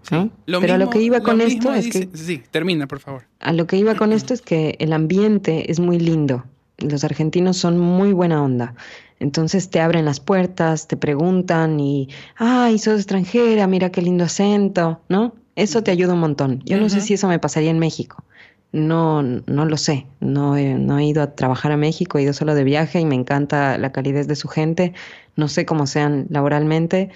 Pero 0.46 0.74
a 0.74 0.78
lo 0.78 0.88
que 0.88 1.02
iba 1.02 1.20
con 1.20 1.40
esto 1.40 1.72
es 1.74 1.88
que... 1.88 2.08
Sí, 2.14 2.42
termina, 2.50 2.86
por 2.86 3.00
favor. 3.00 3.24
A 3.40 3.52
lo 3.52 3.66
que 3.66 3.76
iba 3.76 3.94
con 3.94 4.12
esto 4.12 4.32
es 4.32 4.40
que 4.40 4.76
el 4.78 4.94
ambiente 4.94 5.70
es 5.70 5.80
muy 5.80 5.98
lindo. 5.98 6.44
Los 6.78 7.04
argentinos 7.04 7.56
son 7.56 7.78
muy 7.78 8.12
buena 8.12 8.42
onda. 8.42 8.74
Entonces 9.20 9.68
te 9.68 9.80
abren 9.80 10.04
las 10.04 10.20
puertas, 10.20 10.86
te 10.86 10.96
preguntan 10.96 11.80
y, 11.80 12.08
ay, 12.36 12.78
sos 12.78 13.00
extranjera, 13.00 13.66
mira 13.66 13.90
qué 13.90 14.00
lindo 14.00 14.24
acento, 14.24 15.00
¿no? 15.08 15.34
Eso 15.56 15.82
te 15.82 15.90
ayuda 15.90 16.14
un 16.14 16.20
montón. 16.20 16.62
Yo 16.64 16.78
no 16.78 16.88
sé 16.88 17.00
si 17.00 17.14
eso 17.14 17.26
me 17.26 17.40
pasaría 17.40 17.70
en 17.70 17.80
México. 17.80 18.22
No, 18.70 19.22
no 19.22 19.64
lo 19.64 19.76
sé. 19.76 20.06
No 20.20 20.56
he, 20.56 20.74
no 20.74 20.98
he 20.98 21.04
ido 21.06 21.20
a 21.20 21.34
trabajar 21.34 21.72
a 21.72 21.76
México, 21.76 22.16
he 22.16 22.22
ido 22.22 22.32
solo 22.32 22.54
de 22.54 22.62
viaje 22.62 23.00
y 23.00 23.04
me 23.04 23.16
encanta 23.16 23.76
la 23.76 23.90
calidez 23.90 24.28
de 24.28 24.36
su 24.36 24.46
gente. 24.46 24.92
No 25.34 25.48
sé 25.48 25.66
cómo 25.66 25.88
sean 25.88 26.26
laboralmente. 26.30 27.10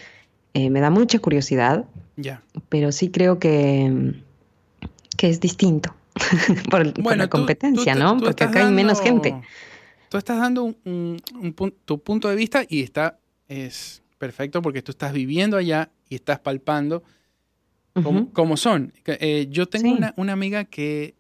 Eh, 0.55 0.71
me 0.71 0.81
da 0.81 0.91
mucha 0.91 1.21
curiosidad. 1.21 1.85
Ya. 2.17 2.43
Pero 2.69 2.91
sí 2.91 3.11
creo 3.11 3.39
que, 3.39 4.15
que 5.17 5.29
es 5.29 5.39
distinto. 5.39 5.95
por, 6.71 7.17
la 7.17 7.29
competencia, 7.29 7.95
¿no? 7.95 8.19
Porque 8.19 8.45
acá 8.45 8.67
hay 8.67 8.73
menos 8.73 9.01
gente 9.01 9.35
tú 10.13 10.19
estás 10.19 10.37
dando 10.37 10.65
un, 10.85 11.23
tu 11.87 12.03
punto 12.03 12.29
de 12.29 12.37
vista 12.37 12.67
y 12.69 12.83
está, 12.83 13.19
es 13.49 14.03
perfecto 14.19 14.61
porque 14.61 14.83
tú 14.83 14.91
estás 14.91 15.15
viviendo 15.15 15.57
allá 15.57 15.91
y 16.11 16.17
estás 16.17 16.39
palpando 16.39 17.03
cómo, 18.35 18.59
son. 18.59 18.93
Eh, 19.07 19.47
yo 19.49 19.67
tengo 19.67 19.97
una, 20.17 20.33
amiga 20.35 20.65
que, 20.65 21.15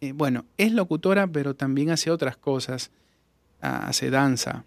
eh, 0.00 0.10
bueno, 0.10 0.44
es 0.56 0.72
locutora, 0.72 1.28
pero 1.28 1.54
también 1.54 1.90
hace 1.90 2.10
otras 2.10 2.36
cosas, 2.36 2.90
ah, 3.60 3.86
hace 3.86 4.10
danza. 4.10 4.64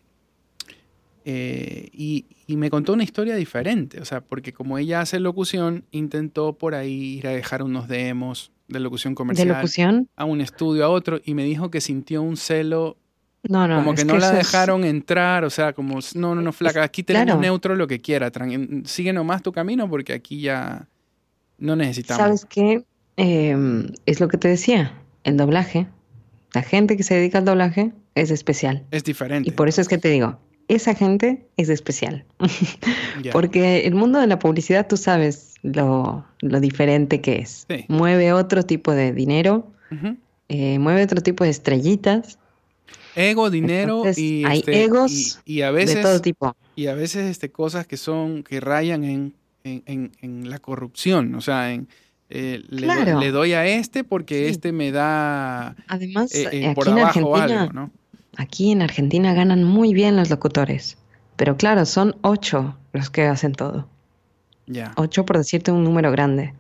Eh, 1.26 1.90
y, 1.92 2.28
y, 2.48 2.56
me 2.56 2.70
contó 2.70 2.94
una 2.94 3.04
historia 3.04 3.36
diferente, 3.36 4.00
o 4.00 4.06
sea, 4.06 4.22
porque 4.22 4.54
como 4.54 4.78
ella 4.78 5.02
hace 5.02 5.20
locución, 5.20 5.84
intentó 5.92 6.54
por 6.54 6.76
ahí 6.76 7.18
ir 7.18 7.28
a 7.28 7.32
dejar 7.32 7.62
unos 7.62 7.90
demos 7.90 8.54
de 8.70 8.80
locución 8.80 9.16
comercial. 9.16 9.48
¿De 9.48 9.54
locución? 9.54 10.10
A 10.16 10.26
un 10.26 10.42
estudio, 10.42 10.86
a 10.86 10.90
otro, 10.90 11.20
y 11.26 11.34
me 11.34 11.44
dijo 11.44 11.70
que 11.70 11.82
sintió 11.82 12.22
un 12.22 12.38
celo 12.38 12.98
no, 13.44 13.68
no, 13.68 13.78
como 13.78 13.96
que 13.96 14.04
no 14.04 14.18
la 14.18 14.32
dejaron 14.32 14.84
entrar, 14.84 15.46
o 15.46 15.50
sea, 15.50 15.72
como, 15.74 16.00
no, 16.16 16.36
no, 16.36 16.42
no, 16.42 16.52
flaca, 16.52 16.84
aquí 16.84 17.04
tenemos 17.04 17.40
neutro 17.40 17.76
lo 17.76 17.88
que 17.88 18.02
quiera, 18.02 18.32
sigue 18.84 19.14
nomás 19.14 19.42
tu 19.42 19.52
camino 19.54 19.90
porque 19.90 20.14
aquí 20.14 20.42
ya 20.42 20.88
no 21.58 21.76
necesitamos. 21.76 22.22
¿Sabes 22.22 22.46
qué? 22.46 22.84
Em, 23.16 23.88
es 24.06 24.20
lo 24.20 24.28
que 24.28 24.38
te 24.38 24.50
decía, 24.50 24.94
el 25.24 25.38
doblaje, 25.38 25.88
la 26.54 26.64
gente 26.64 26.98
que 26.98 27.04
se 27.04 27.16
dedica 27.16 27.38
al 27.38 27.46
doblaje 27.46 27.94
es 28.16 28.30
especial. 28.30 28.84
Es 28.92 29.06
diferente. 29.06 29.50
Y 29.50 29.54
por 29.54 29.70
eso 29.70 29.80
es 29.80 29.88
que 29.88 29.98
te 29.98 30.10
digo, 30.10 30.38
esa 30.70 30.96
gente 30.96 31.46
es 31.58 31.68
especial. 31.70 32.24
Porque 33.34 33.86
el 33.86 33.96
mundo 33.96 34.20
de 34.20 34.28
la 34.28 34.40
publicidad, 34.40 34.88
tú 34.88 34.96
sabes 34.96 35.56
lo, 35.62 36.26
diferente 36.42 37.20
que 37.20 37.40
es. 37.40 37.68
Mueve 37.90 38.32
otro 38.32 38.64
tipo 38.64 38.94
de 38.94 39.12
dinero, 39.12 39.68
eh, 40.48 40.80
mueve 40.80 41.04
otro 41.04 41.22
tipo 41.22 41.44
de 41.44 41.50
estrellitas 41.50 42.40
Ego, 43.16 43.50
dinero 43.50 44.04
y, 44.16 44.46
hay 44.46 44.60
este, 44.60 44.84
egos 44.84 45.40
y, 45.44 45.62
a 45.62 45.72
veces, 45.72 45.96
de 45.96 46.02
todo 46.02 46.22
tipo. 46.22 46.56
Y 46.76 46.88
a 46.88 46.94
veces 46.94 47.30
este, 47.30 47.52
cosas 47.52 47.88
que 47.88 47.98
son, 47.98 48.44
que 48.44 48.60
rayan 48.60 49.04
en, 49.04 49.34
en, 49.64 50.12
en, 50.22 50.50
la 50.50 50.60
corrupción, 50.60 51.36
o 51.36 51.42
sea, 51.42 51.74
en, 51.74 51.88
eh, 52.30 52.64
le, 52.70 53.32
doy 53.32 53.54
a 53.54 53.66
este 53.66 54.04
porque 54.04 54.50
este 54.50 54.72
me 54.72 54.92
da 54.92 55.76
Además, 55.88 56.34
eh, 56.34 56.48
eh, 56.52 56.74
por 56.76 56.88
abajo 56.88 57.36
algo, 57.36 57.74
¿no? 57.74 57.92
Aquí 58.40 58.72
en 58.72 58.82
Argentina 58.82 59.34
ganan 59.34 59.66
muy 59.66 59.94
bien 59.94 60.16
los 60.16 60.30
locutores, 60.30 60.98
pero 61.36 61.58
claro, 61.58 61.86
son 61.86 62.16
ocho 62.22 62.78
los 62.94 63.10
que 63.10 63.24
hacen 63.24 63.52
todo. 63.52 63.90
Ya. 64.66 64.94
Ocho 64.96 65.26
por 65.26 65.38
decirte 65.38 65.74
un 65.74 65.84
número 65.84 66.10
grande. 66.10 66.54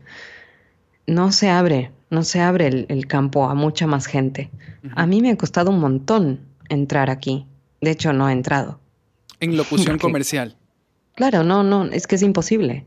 No 1.08 1.32
se 1.32 1.50
abre, 1.50 1.94
no 2.10 2.24
se 2.24 2.42
abre 2.42 2.68
el, 2.90 3.08
campo 3.08 3.50
a 3.50 3.56
mucha 3.56 3.88
más 3.88 4.08
gente. 4.08 4.50
A 4.98 5.06
mí 5.06 5.22
me 5.22 5.32
ha 5.32 5.38
costado 5.38 5.72
un 5.72 5.80
montón 5.80 6.42
entrar 6.68 7.10
aquí. 7.10 7.46
De 7.80 7.92
hecho, 7.92 8.12
no 8.12 8.28
he 8.28 8.34
entrado. 8.34 8.82
En 9.40 9.56
locución 9.56 9.98
comercial. 10.00 10.58
Claro, 11.16 11.46
no, 11.46 11.64
no, 11.64 11.86
es 11.86 12.08
que 12.08 12.16
es 12.16 12.24
imposible. 12.24 12.86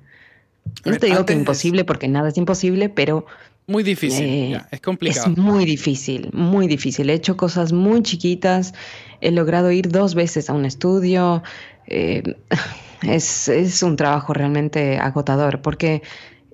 No 0.85 0.98
te 0.98 1.07
digo 1.07 1.24
que 1.24 1.33
imposible 1.33 1.87
porque 1.87 2.09
nada 2.09 2.28
es 2.28 2.37
imposible, 2.37 2.90
pero... 2.90 3.24
Muy 3.66 3.83
difícil, 3.83 4.27
eh, 4.27 4.61
es 4.70 4.81
complicado. 4.81 5.31
Es 5.31 5.38
muy 5.38 5.64
difícil, 5.64 6.31
muy 6.33 6.66
difícil. 6.66 7.09
He 7.11 7.14
hecho 7.14 7.37
cosas 7.37 7.72
muy 7.72 8.03
chiquitas, 8.03 8.75
he 9.20 9.31
logrado 9.31 9.70
ir 9.70 9.88
dos 9.88 10.14
veces 10.14 10.51
a 10.51 10.53
un 10.53 10.64
estudio. 10.64 11.42
Eh, 11.87 12.22
es, 13.03 13.48
es 13.48 13.83
un 13.83 13.96
trabajo 13.96 14.33
realmente 14.33 14.98
agotador 14.98 15.62
porque 15.62 16.03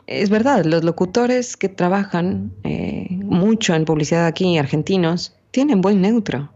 es 0.09 0.31
verdad, 0.31 0.65
los 0.65 0.85
locutores 0.85 1.59
que 1.59 1.69
trabajan 1.69 2.51
eh, 2.65 3.09
mucho 3.11 3.75
en 3.75 3.85
publicidad 3.85 4.25
aquí, 4.25 4.57
argentinos, 4.57 5.35
tienen 5.51 5.83
buen 5.83 6.01
neutro. 6.01 6.51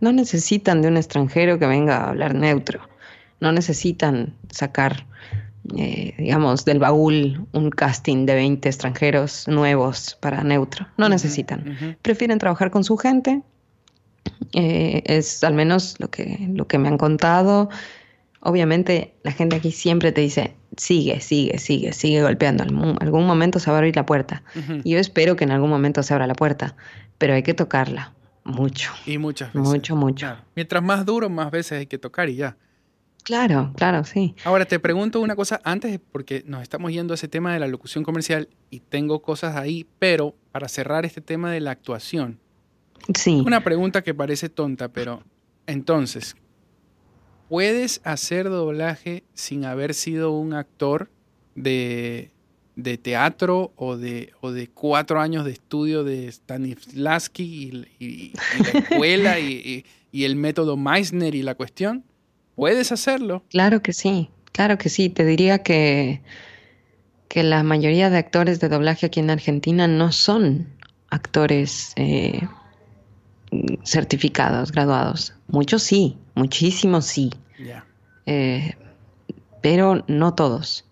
No 0.00 0.12
necesitan 0.12 0.82
de 0.82 0.88
un 0.88 0.96
extranjero 0.96 1.58
que 1.60 1.66
venga 1.66 1.98
a 1.98 2.08
hablar 2.08 2.34
neutro. 2.34 2.80
No 3.38 3.52
necesitan 3.52 4.34
sacar, 4.50 5.06
eh, 5.76 6.14
digamos, 6.18 6.64
del 6.64 6.78
baúl 6.78 7.46
un 7.52 7.70
casting 7.70 8.26
de 8.26 8.34
20 8.34 8.68
extranjeros 8.68 9.48
nuevos 9.48 10.16
para 10.20 10.42
neutro. 10.44 10.86
No 10.96 11.08
necesitan. 11.08 11.96
Prefieren 12.02 12.38
trabajar 12.38 12.70
con 12.70 12.84
su 12.84 12.96
gente. 12.96 13.42
Eh, 14.52 15.02
es 15.06 15.44
al 15.44 15.54
menos 15.54 15.96
lo 15.98 16.10
que, 16.10 16.48
lo 16.52 16.66
que 16.66 16.78
me 16.78 16.88
han 16.88 16.98
contado. 16.98 17.68
Obviamente 18.40 19.14
la 19.22 19.32
gente 19.32 19.56
aquí 19.56 19.72
siempre 19.72 20.12
te 20.12 20.20
dice, 20.20 20.54
sigue, 20.76 21.20
sigue, 21.20 21.58
sigue, 21.58 21.92
sigue 21.92 22.22
golpeando. 22.22 22.64
En 22.64 22.96
algún 23.00 23.26
momento 23.26 23.58
se 23.58 23.70
va 23.70 23.76
a 23.76 23.78
abrir 23.78 23.96
la 23.96 24.06
puerta. 24.06 24.42
Y 24.84 24.92
yo 24.92 24.98
espero 24.98 25.36
que 25.36 25.44
en 25.44 25.50
algún 25.50 25.70
momento 25.70 26.02
se 26.02 26.14
abra 26.14 26.26
la 26.26 26.34
puerta, 26.34 26.76
pero 27.18 27.34
hay 27.34 27.42
que 27.42 27.54
tocarla 27.54 28.12
mucho. 28.44 28.92
Y 29.04 29.18
muchas 29.18 29.52
veces. 29.52 29.68
Mucho, 29.68 29.96
mucho. 29.96 30.36
Mientras 30.54 30.82
más 30.82 31.04
duro, 31.04 31.28
más 31.28 31.50
veces 31.50 31.78
hay 31.78 31.86
que 31.86 31.98
tocar 31.98 32.28
y 32.28 32.36
ya. 32.36 32.56
Claro, 33.26 33.72
claro, 33.76 34.04
sí. 34.04 34.34
Ahora 34.44 34.64
te 34.64 34.78
pregunto 34.78 35.20
una 35.20 35.36
cosa 35.36 35.60
antes, 35.64 36.00
porque 36.12 36.44
nos 36.46 36.62
estamos 36.62 36.92
yendo 36.92 37.12
a 37.12 37.16
ese 37.16 37.28
tema 37.28 37.52
de 37.52 37.60
la 37.60 37.66
locución 37.66 38.04
comercial 38.04 38.48
y 38.70 38.80
tengo 38.80 39.20
cosas 39.20 39.56
ahí, 39.56 39.86
pero 39.98 40.34
para 40.52 40.68
cerrar 40.68 41.04
este 41.04 41.20
tema 41.20 41.50
de 41.50 41.60
la 41.60 41.72
actuación. 41.72 42.38
Sí. 43.14 43.42
Una 43.44 43.62
pregunta 43.62 44.02
que 44.02 44.14
parece 44.14 44.48
tonta, 44.48 44.88
pero 44.88 45.22
entonces, 45.66 46.36
¿Puedes 47.48 48.00
hacer 48.02 48.48
doblaje 48.50 49.22
sin 49.34 49.64
haber 49.64 49.94
sido 49.94 50.32
un 50.32 50.52
actor 50.52 51.10
de, 51.54 52.32
teatro 53.02 53.72
o 53.76 53.96
de, 53.96 54.32
o 54.40 54.50
de 54.50 54.68
cuatro 54.68 55.20
años 55.20 55.44
de 55.44 55.52
estudio 55.52 56.02
de 56.02 56.30
Stanislavski 56.30 57.86
y, 58.00 58.32
la 58.72 58.78
escuela 58.80 59.38
y, 59.38 59.84
el 60.12 60.34
método 60.34 60.76
Meissner 60.76 61.36
y 61.36 61.42
la 61.42 61.54
cuestión? 61.54 62.04
¿Puedes 62.56 62.90
hacerlo? 62.90 63.44
Claro 63.50 63.82
que 63.82 63.92
sí, 63.92 64.30
claro 64.52 64.78
que 64.78 64.88
sí. 64.88 65.10
Te 65.10 65.24
diría 65.24 65.62
que, 65.62 66.22
que 67.28 67.42
la 67.42 67.62
mayoría 67.62 68.10
de 68.10 68.18
actores 68.18 68.58
de 68.58 68.68
doblaje 68.68 69.06
aquí 69.06 69.20
en 69.20 69.30
Argentina 69.30 69.86
no 69.86 70.10
son 70.10 70.66
actores 71.10 71.92
eh, 71.96 72.40
certificados, 73.84 74.72
graduados. 74.72 75.34
Muchos 75.48 75.82
sí, 75.82 76.18
muchísimos 76.34 77.04
sí. 77.04 77.30
Eh, 78.24 78.74
pero 79.62 80.04
no 80.08 80.34
todos. 80.34 80.84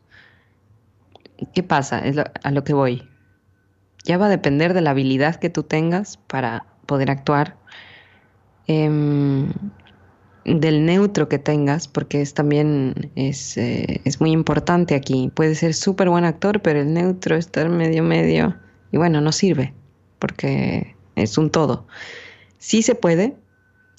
¿Qué 1.54 1.62
pasa? 1.62 1.98
Es 2.00 2.16
a 2.18 2.50
lo 2.50 2.62
que 2.62 2.74
voy. 2.74 3.08
Ya 4.04 4.18
va 4.18 4.26
a 4.26 4.30
depender 4.30 4.74
de 4.74 4.82
la 4.82 4.90
habilidad 4.90 5.36
que 5.36 5.48
tú 5.48 5.62
tengas 5.62 6.18
para 6.18 6.66
poder 6.86 7.10
actuar, 7.10 7.56
em, 8.66 9.50
del 10.44 10.84
neutro 10.84 11.28
que 11.28 11.38
tengas, 11.38 11.88
porque 11.88 12.20
es 12.20 12.34
también 12.34 13.10
es, 13.14 13.56
eh, 13.56 14.00
es 14.04 14.20
muy 14.20 14.32
importante 14.32 14.94
aquí. 14.94 15.30
Puede 15.34 15.54
ser 15.54 15.74
súper 15.74 16.10
buen 16.10 16.24
actor, 16.24 16.60
pero 16.60 16.80
el 16.80 16.92
neutro 16.92 17.36
estar 17.36 17.68
medio 17.68 18.02
medio 18.02 18.56
y 18.92 18.96
bueno, 18.96 19.20
no 19.20 19.32
sirve, 19.32 19.72
porque 20.18 20.94
es 21.16 21.38
un 21.38 21.50
todo. 21.50 21.86
Sí 22.58 22.82
se 22.82 22.94
puede, 22.94 23.34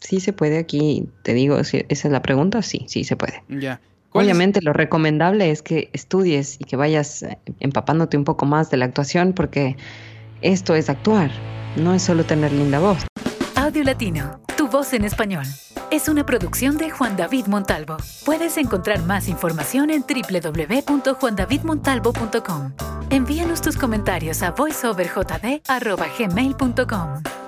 sí 0.01 0.19
se 0.19 0.33
puede 0.33 0.57
aquí, 0.57 1.09
te 1.23 1.33
digo, 1.33 1.63
si 1.63 1.85
esa 1.89 2.07
es 2.07 2.11
la 2.11 2.21
pregunta, 2.21 2.61
sí, 2.61 2.85
sí 2.87 3.03
se 3.03 3.15
puede. 3.15 3.43
Ya. 3.49 3.81
Obviamente 4.11 4.61
lo 4.61 4.71
recomendable 4.71 5.51
es 5.51 5.61
que 5.61 5.89
estudies 5.91 6.55
y 6.59 6.63
que 6.63 6.77
vayas 6.77 7.23
eh, 7.23 7.37
empapándote 7.59 8.15
un 8.15 8.23
poco 8.23 8.45
más 8.45 8.71
de 8.71 8.77
la 8.77 8.85
actuación 8.85 9.33
porque 9.33 9.75
esto 10.41 10.73
es 10.75 10.89
actuar, 10.89 11.31
no 11.75 11.93
es 11.93 12.03
solo 12.03 12.23
tener 12.23 12.53
linda 12.53 12.79
voz. 12.79 13.05
Audio 13.55 13.83
Latino, 13.83 14.39
tu 14.65 14.77
voz 14.77 14.93
en 14.93 15.03
español. 15.05 15.45
es 15.91 16.07
una 16.09 16.25
producción 16.25 16.77
de 16.77 16.89
Juan 16.89 17.15
David 17.15 17.45
Montalvo. 17.47 17.97
Puedes 18.25 18.57
encontrar 18.57 19.03
más 19.03 19.27
información 19.27 19.91
en 19.91 20.03
www.juandavidmontalvo.com. 20.03 22.73
Envíanos 23.11 23.61
tus 23.61 23.77
comentarios 23.77 24.41
a 24.41 24.49
voiceoverjd.gmail.com. 24.51 27.44